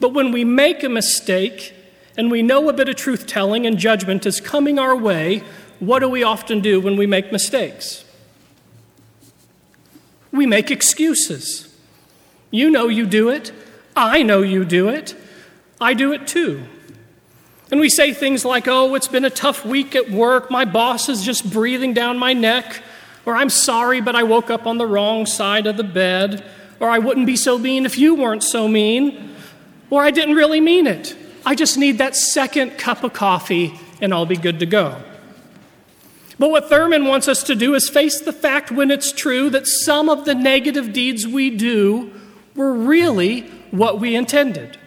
But 0.00 0.14
when 0.14 0.32
we 0.32 0.44
make 0.44 0.82
a 0.82 0.88
mistake 0.88 1.74
and 2.16 2.30
we 2.30 2.42
know 2.42 2.68
a 2.68 2.72
bit 2.72 2.88
of 2.88 2.96
truth 2.96 3.26
telling 3.26 3.66
and 3.66 3.78
judgment 3.78 4.24
is 4.26 4.40
coming 4.40 4.78
our 4.78 4.96
way, 4.96 5.42
what 5.78 6.00
do 6.00 6.08
we 6.08 6.22
often 6.22 6.60
do 6.60 6.80
when 6.80 6.96
we 6.96 7.06
make 7.06 7.30
mistakes? 7.30 8.04
We 10.32 10.46
make 10.46 10.70
excuses. 10.70 11.74
You 12.50 12.70
know 12.70 12.88
you 12.88 13.06
do 13.06 13.28
it. 13.28 13.52
I 13.94 14.22
know 14.22 14.42
you 14.42 14.64
do 14.64 14.88
it. 14.88 15.14
I 15.80 15.94
do 15.94 16.12
it 16.12 16.26
too. 16.26 16.64
And 17.70 17.80
we 17.80 17.88
say 17.90 18.14
things 18.14 18.44
like, 18.44 18.66
oh, 18.66 18.94
it's 18.94 19.08
been 19.08 19.24
a 19.24 19.30
tough 19.30 19.64
week 19.64 19.94
at 19.94 20.10
work. 20.10 20.50
My 20.50 20.64
boss 20.64 21.08
is 21.08 21.22
just 21.22 21.50
breathing 21.50 21.92
down 21.92 22.18
my 22.18 22.32
neck. 22.32 22.82
Or 23.28 23.36
I'm 23.36 23.50
sorry, 23.50 24.00
but 24.00 24.16
I 24.16 24.22
woke 24.22 24.48
up 24.48 24.66
on 24.66 24.78
the 24.78 24.86
wrong 24.86 25.26
side 25.26 25.66
of 25.66 25.76
the 25.76 25.84
bed. 25.84 26.42
Or 26.80 26.88
I 26.88 26.98
wouldn't 26.98 27.26
be 27.26 27.36
so 27.36 27.58
mean 27.58 27.84
if 27.84 27.98
you 27.98 28.14
weren't 28.14 28.42
so 28.42 28.66
mean. 28.66 29.34
Or 29.90 30.02
I 30.02 30.10
didn't 30.10 30.34
really 30.34 30.62
mean 30.62 30.86
it. 30.86 31.14
I 31.44 31.54
just 31.54 31.76
need 31.76 31.98
that 31.98 32.16
second 32.16 32.78
cup 32.78 33.04
of 33.04 33.12
coffee 33.12 33.78
and 34.00 34.14
I'll 34.14 34.24
be 34.24 34.38
good 34.38 34.60
to 34.60 34.64
go. 34.66 34.98
But 36.38 36.48
what 36.48 36.70
Thurman 36.70 37.04
wants 37.04 37.28
us 37.28 37.42
to 37.42 37.54
do 37.54 37.74
is 37.74 37.90
face 37.90 38.18
the 38.18 38.32
fact 38.32 38.70
when 38.70 38.90
it's 38.90 39.12
true 39.12 39.50
that 39.50 39.66
some 39.66 40.08
of 40.08 40.24
the 40.24 40.34
negative 40.34 40.94
deeds 40.94 41.26
we 41.26 41.50
do 41.50 42.10
were 42.54 42.72
really 42.72 43.42
what 43.70 44.00
we 44.00 44.16
intended. 44.16 44.78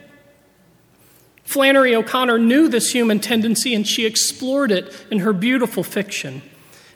Flannery 1.44 1.94
O'Connor 1.94 2.39
knew 2.39 2.68
this 2.68 2.92
human 2.92 3.20
tendency 3.20 3.76
and 3.76 3.86
she 3.86 4.08
explored 4.08 4.72
it 4.72 5.06
in 5.12 5.20
her 5.20 5.32
beautiful 5.32 5.84
fiction. 5.84 6.42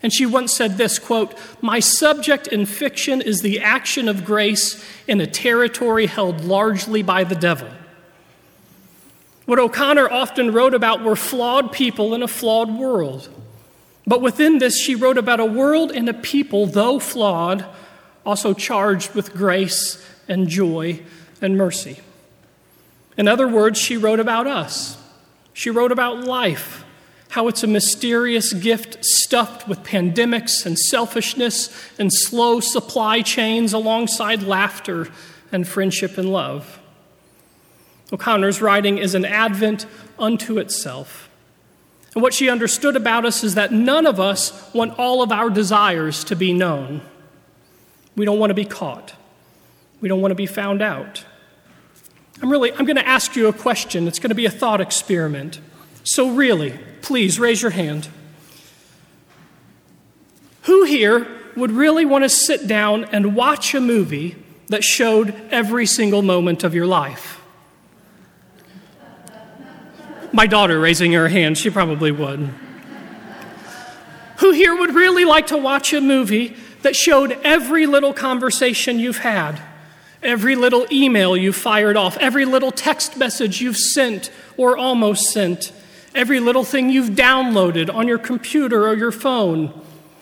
And 0.06 0.14
she 0.14 0.28
once 0.28 0.54
said 0.54 0.78
this 0.78 1.00
quote, 1.00 1.34
My 1.64 1.80
subject 1.80 2.46
in 2.46 2.68
fiction 2.68 3.22
is 3.22 3.42
the 3.42 3.60
action 3.60 4.08
of 4.08 4.24
grace 4.24 4.86
in 5.08 5.20
a 5.20 5.26
territory 5.26 6.06
held 6.06 6.44
largely 6.44 7.02
by 7.02 7.24
the 7.24 7.34
devil. 7.34 7.68
What 9.48 9.58
O'Connor 9.58 10.08
often 10.08 10.54
wrote 10.54 10.76
about 10.76 11.04
were 11.04 11.16
flawed 11.16 11.72
people 11.72 12.14
in 12.14 12.22
a 12.22 12.28
flawed 12.28 12.70
world. 12.70 13.30
But 14.06 14.22
within 14.22 14.60
this, 14.60 14.80
she 14.80 14.94
wrote 14.94 15.18
about 15.18 15.40
a 15.40 15.46
world 15.46 15.92
and 15.92 16.08
a 16.08 16.14
people, 16.14 16.68
though 16.68 17.00
flawed, 17.00 17.66
also 18.24 18.54
charged 18.54 19.16
with 19.16 19.34
grace 19.34 20.08
and 20.28 20.48
joy 20.48 21.02
and 21.42 21.58
mercy. 21.58 22.00
In 23.18 23.28
other 23.28 23.48
words, 23.48 23.80
she 23.80 23.98
wrote 23.98 24.20
about 24.20 24.46
us. 24.46 25.04
She 25.52 25.72
wrote 25.72 25.92
about 25.92 26.20
life, 26.20 26.85
how 27.36 27.50
it's 27.50 27.64
a 27.64 27.68
mysterious 27.68 28.54
gift 28.54 29.04
stuffed 29.04 29.68
with 29.68 29.84
pandemics 29.84 30.66
and 30.66 30.80
selfishness 30.80 31.70
and 32.00 32.10
slow 32.10 32.62
supply 32.62 33.22
chains 33.22 33.74
alongside 33.74 34.42
laughter 34.42 35.10
and 35.52 35.68
friendship 35.68 36.18
and 36.18 36.32
love. 36.32 36.80
O'Connor's 38.14 38.62
writing 38.62 38.98
is 38.98 39.14
an 39.16 39.26
advent 39.26 39.86
unto 40.18 40.60
itself. 40.60 41.30
And 42.14 42.24
what 42.24 42.34
she 42.34 42.50
understood 42.50 42.96
about 42.96 43.26
us 43.26 43.44
is 43.44 43.56
that 43.56 43.74
none 43.74 44.06
of 44.06 44.18
us 44.18 44.74
want 44.74 44.98
all 44.98 45.22
of 45.22 45.30
our 45.30 45.50
desires 45.50 46.24
to 46.24 46.38
be 46.38 46.54
known. 46.54 47.02
We 48.16 48.24
don't 48.24 48.40
want 48.40 48.52
to 48.52 48.56
be 48.56 48.64
caught. 48.64 49.14
We 50.00 50.08
don't 50.08 50.22
want 50.22 50.32
to 50.32 50.36
be 50.36 50.48
found 50.48 50.82
out. 50.82 51.26
I'm 52.42 52.50
really 52.50 52.72
I'm 52.72 52.86
going 52.86 52.96
to 52.96 53.06
ask 53.06 53.36
you 53.36 53.50
a 53.50 53.54
question. 53.54 54.08
It's 54.08 54.20
going 54.20 54.30
to 54.30 54.36
be 54.36 54.46
a 54.46 54.50
thought 54.52 54.80
experiment. 54.80 55.60
So 56.06 56.30
really, 56.30 56.80
please 57.06 57.40
raise 57.40 57.62
your 57.62 57.70
hand. 57.70 58.10
Who 60.64 60.86
here 60.86 61.28
would 61.56 61.72
really 61.72 62.04
want 62.04 62.24
to 62.24 62.30
sit 62.30 62.66
down 62.66 63.06
and 63.06 63.36
watch 63.36 63.76
a 63.76 63.80
movie 63.80 64.36
that 64.70 64.84
showed 64.84 65.34
every 65.52 65.86
single 65.86 66.24
moment 66.24 66.64
of 66.64 66.74
your 66.74 66.88
life? 66.88 67.40
My 70.34 70.48
daughter 70.48 70.80
raising 70.80 71.14
her 71.14 71.28
hand, 71.28 71.60
she 71.60 71.70
probably 71.70 72.12
would. 72.12 72.50
Who 74.40 74.52
here 74.52 74.76
would 74.76 74.96
really 74.96 75.26
like 75.26 75.48
to 75.48 75.58
watch 75.58 75.94
a 75.94 76.02
movie 76.02 76.58
that 76.82 76.96
showed 76.96 77.34
every 77.44 77.86
little 77.86 78.14
conversation 78.14 78.98
you've 78.98 79.20
had, 79.20 79.62
every 80.24 80.56
little 80.56 80.88
email 80.92 81.38
you 81.38 81.54
fired 81.54 81.98
off, 81.98 82.18
every 82.18 82.46
little 82.46 82.72
text 82.72 83.16
message 83.16 83.62
you've 83.62 83.78
sent 83.78 84.32
or 84.58 84.76
almost 84.76 85.32
sent, 85.32 85.72
every 86.16 86.40
little 86.40 86.64
thing 86.64 86.90
you've 86.90 87.12
downloaded 87.12 87.94
on 87.94 88.08
your 88.08 88.18
computer 88.18 88.88
or 88.88 88.96
your 88.96 89.12
phone? 89.12 89.74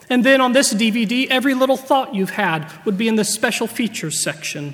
And 0.09 0.23
then 0.23 0.41
on 0.41 0.53
this 0.53 0.73
DVD, 0.73 1.27
every 1.29 1.53
little 1.53 1.77
thought 1.77 2.13
you've 2.13 2.31
had 2.31 2.71
would 2.85 2.97
be 2.97 3.07
in 3.07 3.15
the 3.15 3.23
special 3.23 3.67
features 3.67 4.21
section. 4.21 4.73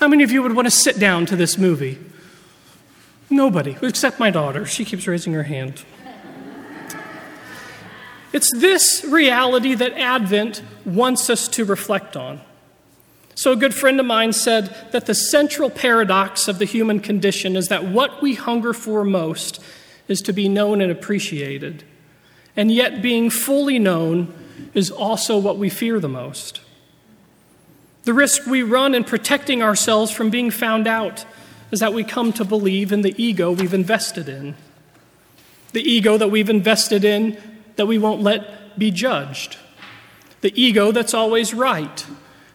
How 0.00 0.08
many 0.08 0.22
of 0.22 0.30
you 0.30 0.42
would 0.42 0.54
want 0.54 0.66
to 0.66 0.70
sit 0.70 0.98
down 0.98 1.26
to 1.26 1.36
this 1.36 1.58
movie? 1.58 1.98
Nobody, 3.28 3.76
except 3.82 4.18
my 4.18 4.30
daughter. 4.30 4.64
She 4.64 4.84
keeps 4.84 5.06
raising 5.06 5.32
her 5.32 5.42
hand. 5.42 5.84
It's 8.32 8.50
this 8.54 9.04
reality 9.08 9.74
that 9.74 9.92
Advent 9.92 10.62
wants 10.84 11.28
us 11.30 11.48
to 11.48 11.64
reflect 11.64 12.16
on. 12.16 12.40
So, 13.38 13.52
a 13.52 13.56
good 13.56 13.72
friend 13.72 14.00
of 14.00 14.06
mine 14.06 14.32
said 14.32 14.74
that 14.90 15.06
the 15.06 15.14
central 15.14 15.70
paradox 15.70 16.48
of 16.48 16.58
the 16.58 16.64
human 16.64 16.98
condition 16.98 17.54
is 17.54 17.68
that 17.68 17.84
what 17.84 18.20
we 18.20 18.34
hunger 18.34 18.72
for 18.72 19.04
most 19.04 19.62
is 20.08 20.20
to 20.22 20.32
be 20.32 20.48
known 20.48 20.80
and 20.80 20.90
appreciated. 20.90 21.84
And 22.56 22.72
yet, 22.72 23.00
being 23.00 23.30
fully 23.30 23.78
known 23.78 24.34
is 24.74 24.90
also 24.90 25.38
what 25.38 25.56
we 25.56 25.68
fear 25.68 26.00
the 26.00 26.08
most. 26.08 26.62
The 28.02 28.12
risk 28.12 28.44
we 28.44 28.64
run 28.64 28.92
in 28.92 29.04
protecting 29.04 29.62
ourselves 29.62 30.10
from 30.10 30.30
being 30.30 30.50
found 30.50 30.88
out 30.88 31.24
is 31.70 31.78
that 31.78 31.94
we 31.94 32.02
come 32.02 32.32
to 32.32 32.44
believe 32.44 32.90
in 32.90 33.02
the 33.02 33.14
ego 33.22 33.52
we've 33.52 33.72
invested 33.72 34.28
in. 34.28 34.56
The 35.74 35.88
ego 35.88 36.18
that 36.18 36.32
we've 36.32 36.50
invested 36.50 37.04
in 37.04 37.40
that 37.76 37.86
we 37.86 37.98
won't 37.98 38.20
let 38.20 38.76
be 38.76 38.90
judged. 38.90 39.58
The 40.40 40.60
ego 40.60 40.90
that's 40.90 41.14
always 41.14 41.54
right. 41.54 42.04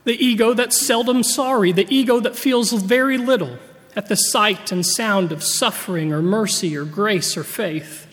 The 0.03 0.23
ego 0.23 0.53
that's 0.53 0.85
seldom 0.85 1.23
sorry. 1.23 1.71
The 1.71 1.87
ego 1.93 2.19
that 2.19 2.35
feels 2.35 2.71
very 2.73 3.17
little 3.17 3.57
at 3.95 4.09
the 4.09 4.15
sight 4.15 4.71
and 4.71 4.85
sound 4.85 5.31
of 5.31 5.43
suffering 5.43 6.11
or 6.11 6.21
mercy 6.21 6.75
or 6.75 6.85
grace 6.85 7.37
or 7.37 7.43
faith. 7.43 8.07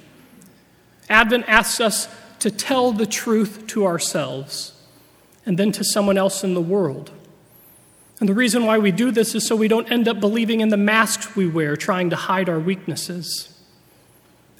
Advent 1.09 1.49
asks 1.49 1.81
us 1.81 2.09
to 2.39 2.51
tell 2.51 2.93
the 2.93 3.07
truth 3.07 3.67
to 3.69 3.87
ourselves 3.87 4.73
and 5.45 5.59
then 5.59 5.73
to 5.73 5.85
someone 5.85 6.17
else 6.19 6.45
in 6.45 6.55
the 6.55 6.61
world. 6.61 7.11
And 8.21 8.29
the 8.29 8.35
reason 8.35 8.67
why 8.67 8.79
we 8.79 8.93
do 8.93 9.11
this 9.11 9.35
is 9.35 9.47
so 9.47 9.57
we 9.57 9.69
don't 9.69 9.91
end 9.91 10.07
up 10.07 10.21
believing 10.21 10.61
in 10.61 10.69
the 10.69 10.77
masks 10.77 11.35
we 11.35 11.47
wear, 11.47 11.75
trying 11.75 12.11
to 12.11 12.17
hide 12.17 12.51
our 12.51 12.61
weaknesses. 12.61 13.59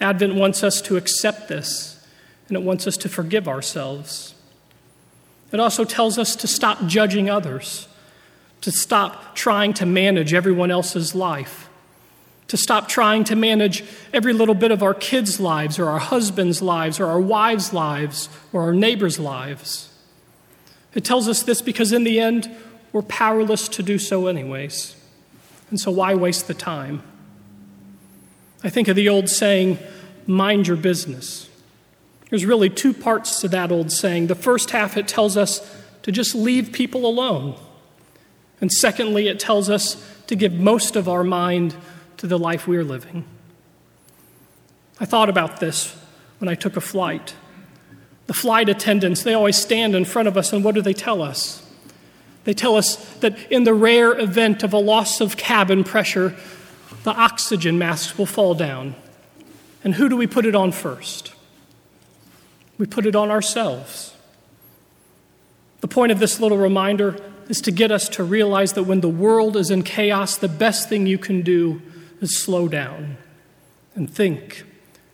Advent 0.01 0.35
wants 0.35 0.65
us 0.65 0.81
to 0.83 0.97
accept 0.97 1.49
this, 1.49 2.03
and 2.49 2.57
it 2.57 2.63
wants 2.63 2.87
us 2.87 2.97
to 2.97 3.09
forgive 3.09 3.47
ourselves. 3.47 4.35
It 5.53 5.61
also 5.61 5.85
tells 5.85 6.19
us 6.19 6.37
to 6.37 6.47
stop 6.47 6.87
judging 6.87 7.29
others, 7.29 7.89
to 8.61 8.71
stop 8.71 9.35
trying 9.35 9.75
to 9.75 9.87
manage 9.87 10.33
everyone 10.33 10.71
else's 10.71 11.15
life, 11.15 11.69
to 12.49 12.57
stop 12.57 12.89
trying 12.89 13.25
to 13.25 13.37
manage 13.37 13.85
every 14.13 14.33
little 14.33 14.55
bit 14.55 14.71
of 14.71 14.83
our 14.83 14.95
kids' 14.95 15.41
lives, 15.41 15.79
or 15.79 15.89
our 15.89 15.99
husbands' 15.99 16.61
lives, 16.63 17.01
or 17.01 17.07
our 17.07 17.21
wives' 17.21 17.73
lives, 17.73 18.29
or 18.53 18.63
our 18.63 18.75
neighbors' 18.75 19.19
lives. 19.19 19.93
It 20.95 21.05
tells 21.05 21.29
us 21.29 21.43
this 21.43 21.63
because, 21.63 21.93
in 21.93 22.05
the 22.05 22.19
end, 22.21 22.51
we're 22.93 23.03
powerless 23.03 23.69
to 23.69 23.83
do 23.83 23.99
so, 23.99 24.27
anyways. 24.27 24.97
And 25.71 25.79
so, 25.79 25.91
why 25.91 26.15
waste 26.15 26.49
the 26.49 26.55
time? 26.55 27.03
I 28.63 28.71
think 28.71 28.89
of 28.89 28.97
the 28.97 29.09
old 29.09 29.29
saying, 29.29 29.79
mind 30.27 30.67
your 30.67 30.77
business. 30.77 31.50
There's 32.31 32.47
really 32.47 32.71
two 32.71 32.95
parts 32.95 33.41
to 33.41 33.49
that 33.49 33.73
old 33.73 33.91
saying. 33.91 34.29
The 34.29 34.35
first 34.35 34.71
half, 34.71 34.97
it 34.97 35.09
tells 35.09 35.37
us 35.37 35.79
to 36.03 36.13
just 36.13 36.35
leave 36.35 36.73
people 36.73 37.05
alone. 37.05 37.57
And 38.61 38.71
secondly, 38.71 39.29
it 39.29 39.41
tells 39.41 39.69
us 39.69 40.03
to 40.29 40.37
give 40.37 40.53
most 40.53 40.95
of 40.97 41.09
our 41.09 41.25
mind 41.25 41.75
to 42.19 42.27
the 42.27 42.39
life 42.39 42.69
we're 42.69 42.85
living. 42.85 43.25
I 45.01 45.07
thought 45.07 45.29
about 45.29 45.61
this 45.61 45.97
when 46.39 46.49
I 46.49 46.55
took 46.55 46.77
a 46.77 46.81
flight. 46.81 47.35
The 48.27 48.35
flight 48.35 48.69
attendants, 48.69 49.23
they 49.23 49.35
always 49.35 49.57
stand 49.57 49.97
in 49.97 50.05
front 50.05 50.29
of 50.29 50.37
us, 50.37 50.53
and 50.53 50.63
what 50.63 50.75
do 50.75 50.83
they 50.83 50.93
tell 50.93 51.23
us? 51.23 51.67
They 52.45 52.55
tell 52.55 52.77
us 52.77 52.97
that 53.17 53.37
in 53.51 53.65
the 53.65 53.75
rare 53.75 54.19
event 54.19 54.63
of 54.63 54.73
a 54.73 54.79
loss 54.79 55.21
of 55.21 55.37
cabin 55.37 55.83
pressure, 55.83 56.37
the 57.03 57.13
oxygen 57.13 57.79
masks 57.79 58.17
will 58.17 58.27
fall 58.27 58.55
down. 58.55 58.95
And 59.83 59.95
who 59.95 60.09
do 60.09 60.17
we 60.17 60.27
put 60.27 60.47
it 60.47 60.55
on 60.55 60.73
first? 60.73 61.33
We 62.81 62.87
put 62.87 63.05
it 63.05 63.15
on 63.15 63.31
ourselves. 63.31 64.15
The 65.83 65.87
point 65.87 66.13
of 66.13 66.19
this 66.19 66.41
little 66.41 66.57
reminder 66.57 67.15
is 67.51 67.61
to 67.61 67.71
get 67.71 67.93
us 67.93 68.09
to 68.09 68.25
realize 68.25 68.73
that 68.73 68.85
when 68.85 69.03
the 69.03 69.09
world 69.09 69.55
is 69.59 69.71
in 69.71 69.83
chaos, 69.83 70.39
the 70.39 70.49
best 70.49 70.89
thing 70.89 71.07
you 71.07 71.19
can 71.19 71.43
do 71.43 71.83
is 72.23 72.39
slow 72.43 72.69
down 72.69 73.19
and 73.95 74.09
think. 74.09 74.65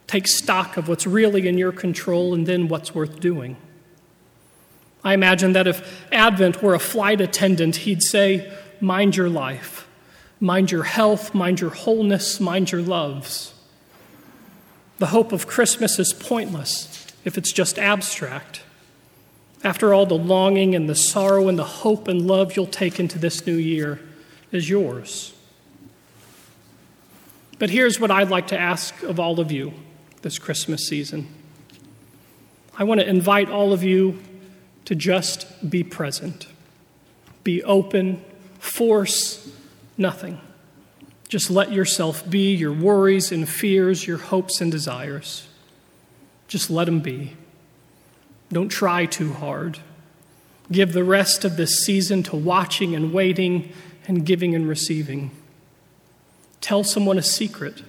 Take 0.06 0.28
stock 0.28 0.76
of 0.76 0.86
what's 0.86 1.08
really 1.08 1.48
in 1.48 1.58
your 1.58 1.72
control 1.72 2.34
and 2.34 2.46
then 2.46 2.68
what's 2.68 2.94
worth 2.94 3.18
doing. 3.18 3.56
I 5.02 5.12
imagine 5.14 5.52
that 5.54 5.66
if 5.66 6.06
Advent 6.12 6.62
were 6.62 6.74
a 6.74 6.78
flight 6.78 7.20
attendant, 7.20 7.76
he'd 7.76 8.04
say, 8.04 8.48
Mind 8.80 9.16
your 9.16 9.28
life, 9.28 9.88
mind 10.38 10.70
your 10.70 10.84
health, 10.84 11.34
mind 11.34 11.60
your 11.60 11.70
wholeness, 11.70 12.38
mind 12.38 12.70
your 12.70 12.82
loves. 12.82 13.54
The 14.98 15.06
hope 15.06 15.32
of 15.32 15.48
Christmas 15.48 15.98
is 15.98 16.12
pointless 16.12 17.05
if 17.26 17.36
it's 17.36 17.52
just 17.52 17.76
abstract. 17.78 18.62
After 19.64 19.92
all, 19.92 20.06
the 20.06 20.16
longing 20.16 20.76
and 20.76 20.88
the 20.88 20.94
sorrow 20.94 21.48
and 21.48 21.58
the 21.58 21.64
hope 21.64 22.06
and 22.06 22.24
love 22.26 22.56
you'll 22.56 22.66
take 22.66 23.00
into 23.00 23.18
this 23.18 23.46
new 23.46 23.56
year 23.56 24.00
is 24.52 24.70
yours. 24.70 25.34
But 27.58 27.70
here's 27.70 27.98
what 27.98 28.12
I'd 28.12 28.30
like 28.30 28.46
to 28.48 28.58
ask 28.58 29.02
of 29.02 29.18
all 29.18 29.40
of 29.40 29.50
you 29.50 29.74
this 30.22 30.38
Christmas 30.38 30.86
season 30.86 31.28
I 32.78 32.84
want 32.84 33.00
to 33.00 33.08
invite 33.08 33.48
all 33.48 33.72
of 33.72 33.82
you 33.82 34.22
to 34.84 34.94
just 34.94 35.68
be 35.68 35.82
present, 35.82 36.46
be 37.42 37.62
open, 37.64 38.22
force 38.58 39.50
nothing. 39.96 40.38
Just 41.28 41.50
let 41.50 41.72
yourself 41.72 42.28
be 42.28 42.54
your 42.54 42.72
worries 42.72 43.32
and 43.32 43.48
fears, 43.48 44.06
your 44.06 44.18
hopes 44.18 44.60
and 44.60 44.70
desires. 44.70 45.48
Just 46.48 46.70
let 46.70 46.84
them 46.84 47.00
be. 47.00 47.36
Don't 48.52 48.68
try 48.68 49.06
too 49.06 49.32
hard. 49.32 49.78
Give 50.70 50.92
the 50.92 51.04
rest 51.04 51.44
of 51.44 51.56
this 51.56 51.84
season 51.84 52.22
to 52.24 52.36
watching 52.36 52.94
and 52.94 53.12
waiting 53.12 53.72
and 54.06 54.24
giving 54.24 54.54
and 54.54 54.68
receiving. 54.68 55.30
Tell 56.60 56.84
someone 56.84 57.18
a 57.18 57.22
secret. 57.22 57.82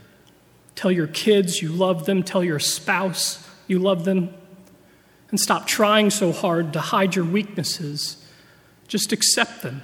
Tell 0.75 0.91
your 0.91 1.07
kids 1.07 1.61
you 1.61 1.69
love 1.69 2.05
them. 2.05 2.23
Tell 2.23 2.43
your 2.43 2.59
spouse 2.59 3.47
you 3.67 3.79
love 3.79 4.05
them. 4.05 4.33
And 5.29 5.39
stop 5.39 5.67
trying 5.67 6.09
so 6.09 6.31
hard 6.31 6.73
to 6.73 6.79
hide 6.79 7.15
your 7.15 7.25
weaknesses. 7.25 8.23
Just 8.87 9.11
accept 9.11 9.61
them. 9.61 9.83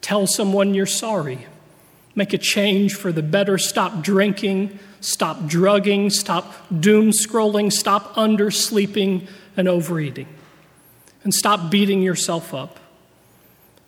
Tell 0.00 0.26
someone 0.26 0.74
you're 0.74 0.86
sorry. 0.86 1.46
Make 2.14 2.32
a 2.32 2.38
change 2.38 2.94
for 2.94 3.12
the 3.12 3.22
better. 3.22 3.58
Stop 3.58 4.02
drinking. 4.02 4.78
Stop 5.00 5.46
drugging. 5.46 6.10
Stop 6.10 6.54
doom 6.80 7.10
scrolling. 7.10 7.72
Stop 7.72 8.14
undersleeping 8.14 9.28
and 9.56 9.68
overeating. 9.68 10.28
And 11.22 11.32
stop 11.34 11.70
beating 11.70 12.02
yourself 12.02 12.52
up. 12.54 12.80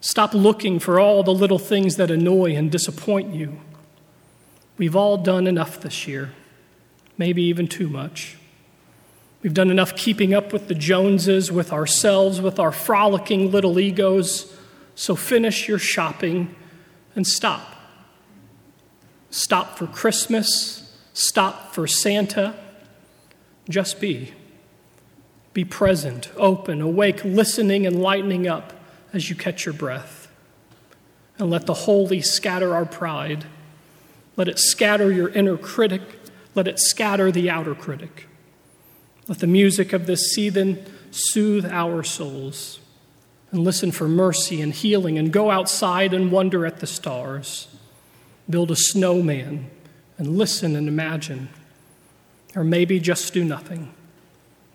Stop 0.01 0.35
looking 0.35 0.79
for 0.79 0.99
all 0.99 1.23
the 1.23 1.33
little 1.33 1.59
things 1.59 1.97
that 1.97 2.11
annoy 2.11 2.57
and 2.57 2.71
disappoint 2.71 3.35
you. 3.35 3.61
We've 4.77 4.97
all 4.97 5.17
done 5.17 5.47
enough 5.47 5.81
this 5.81 6.09
year, 6.09 6.33
maybe 7.17 7.43
even 7.45 7.69
too 7.69 7.89
much. 7.89 8.37
We've 9.43 9.55
done 9.55 9.71
enough 9.71 9.97
keeping 9.97 10.35
up 10.35 10.53
with 10.53 10.69
the 10.69 10.75
Joneses, 10.75 11.53
with 11.53 11.73
ourselves, 11.73 12.41
with 12.41 12.59
our 12.59 12.73
frolicking 12.73 13.51
little 13.51 13.79
egos. 13.79 14.53
So 14.95 15.15
finish 15.15 15.69
your 15.69 15.79
shopping 15.79 16.55
and 17.15 17.27
stop. 17.27 17.72
Stop 19.33 19.79
for 19.79 19.87
Christmas. 19.87 20.95
Stop 21.15 21.75
for 21.75 21.87
Santa. 21.87 22.55
Just 23.67 23.99
be. 23.99 24.35
Be 25.55 25.65
present, 25.65 26.31
open, 26.37 26.83
awake, 26.83 27.25
listening, 27.25 27.87
and 27.87 28.01
lightening 28.01 28.47
up 28.47 28.75
as 29.13 29.31
you 29.31 29.35
catch 29.35 29.65
your 29.65 29.73
breath. 29.73 30.29
And 31.39 31.51
let 31.51 31.65
the 31.65 31.73
holy 31.73 32.21
scatter 32.21 32.75
our 32.75 32.85
pride. 32.85 33.47
Let 34.37 34.49
it 34.49 34.59
scatter 34.59 35.11
your 35.11 35.31
inner 35.31 35.57
critic. 35.57 36.03
Let 36.55 36.69
it 36.69 36.79
scatter 36.79 37.33
the 37.33 37.49
outer 37.49 37.75
critic. 37.75 38.29
Let 39.29 39.39
the 39.39 39.47
music 39.47 39.95
of 39.95 40.05
this 40.05 40.31
season 40.31 40.85
soothe 41.11 41.65
our 41.65 42.03
souls 42.03 42.81
and 43.51 43.65
listen 43.65 43.93
for 43.93 44.09
mercy 44.09 44.61
and 44.61 44.75
healing 44.75 45.17
and 45.17 45.33
go 45.33 45.51
outside 45.51 46.13
and 46.13 46.31
wonder 46.31 46.67
at 46.67 46.81
the 46.81 46.87
stars. 46.87 47.69
Build 48.49 48.71
a 48.71 48.77
snowman 48.77 49.71
and 50.19 50.37
listen 50.37 50.77
and 50.77 50.89
imagine. 50.89 51.49
Or 52.55 52.65
maybe 52.65 53.01
just 53.01 53.33
do 53.33 53.45
nothing. 53.45 53.93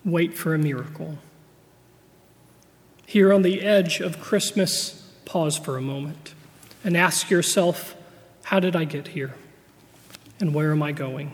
Wait 0.03 0.35
for 0.35 0.53
a 0.53 0.57
miracle. 0.57 1.17
Here 3.05 3.31
on 3.31 3.41
the 3.41 3.61
edge 3.61 3.99
of 3.99 4.19
Christmas, 4.19 5.09
pause 5.25 5.57
for 5.57 5.77
a 5.77 5.81
moment 5.81 6.33
and 6.83 6.97
ask 6.97 7.29
yourself, 7.29 7.95
how 8.43 8.59
did 8.59 8.75
I 8.75 8.85
get 8.85 9.09
here? 9.09 9.35
And 10.39 10.53
where 10.53 10.71
am 10.71 10.81
I 10.81 10.91
going? 10.91 11.33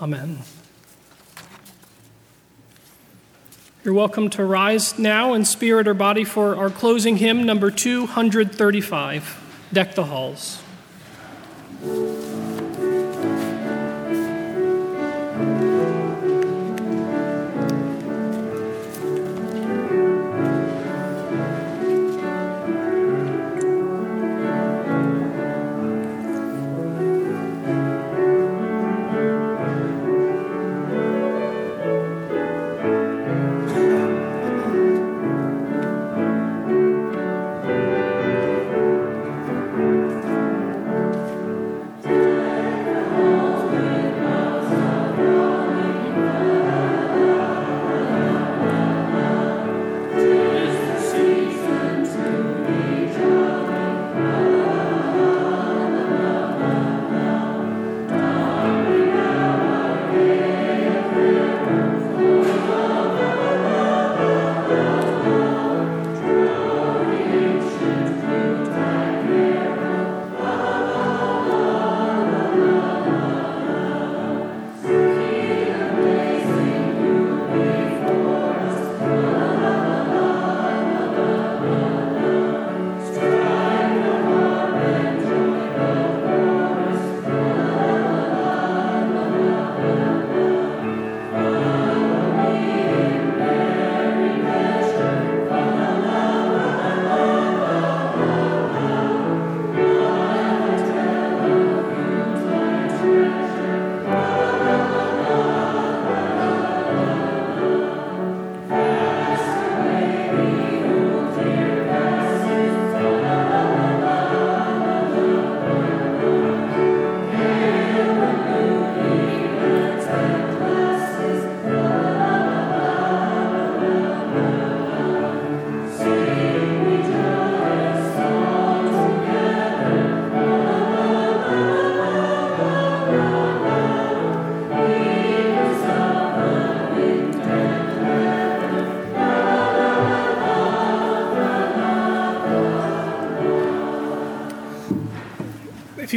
Amen. 0.00 0.40
You're 3.84 3.92
welcome 3.94 4.30
to 4.30 4.44
rise 4.44 4.98
now 4.98 5.34
in 5.34 5.44
spirit 5.44 5.86
or 5.86 5.92
body 5.92 6.24
for 6.24 6.56
our 6.56 6.70
closing 6.70 7.18
hymn, 7.18 7.44
number 7.44 7.70
235 7.70 9.68
Deck 9.72 9.94
the 9.94 10.04
Halls. 10.04 10.63
Música 11.84 12.43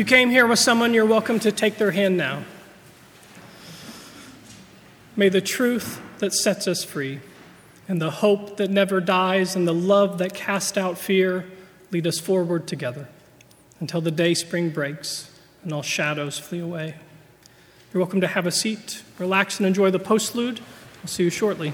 came 0.05 0.29
here 0.29 0.45
with 0.45 0.59
someone, 0.59 0.93
you're 0.93 1.05
welcome 1.05 1.39
to 1.39 1.51
take 1.51 1.77
their 1.77 1.91
hand 1.91 2.17
now. 2.17 2.43
May 5.15 5.29
the 5.29 5.41
truth 5.41 6.01
that 6.19 6.33
sets 6.33 6.67
us 6.67 6.83
free, 6.83 7.19
and 7.87 8.01
the 8.01 8.11
hope 8.11 8.57
that 8.57 8.69
never 8.69 8.99
dies, 8.99 9.55
and 9.55 9.67
the 9.67 9.73
love 9.73 10.17
that 10.17 10.33
casts 10.33 10.77
out 10.77 10.97
fear 10.97 11.45
lead 11.91 12.05
us 12.05 12.19
forward 12.19 12.67
together 12.67 13.07
until 13.79 14.01
the 14.01 14.11
day 14.11 14.33
spring 14.33 14.69
breaks 14.69 15.31
and 15.63 15.73
all 15.73 15.81
shadows 15.81 16.37
flee 16.37 16.59
away. 16.59 16.95
You're 17.93 18.01
welcome 18.01 18.21
to 18.21 18.27
have 18.27 18.45
a 18.45 18.51
seat, 18.51 19.03
relax, 19.17 19.57
and 19.57 19.65
enjoy 19.65 19.91
the 19.91 19.99
postlude. 19.99 20.59
I'll 21.01 21.07
see 21.07 21.23
you 21.23 21.29
shortly. 21.29 21.73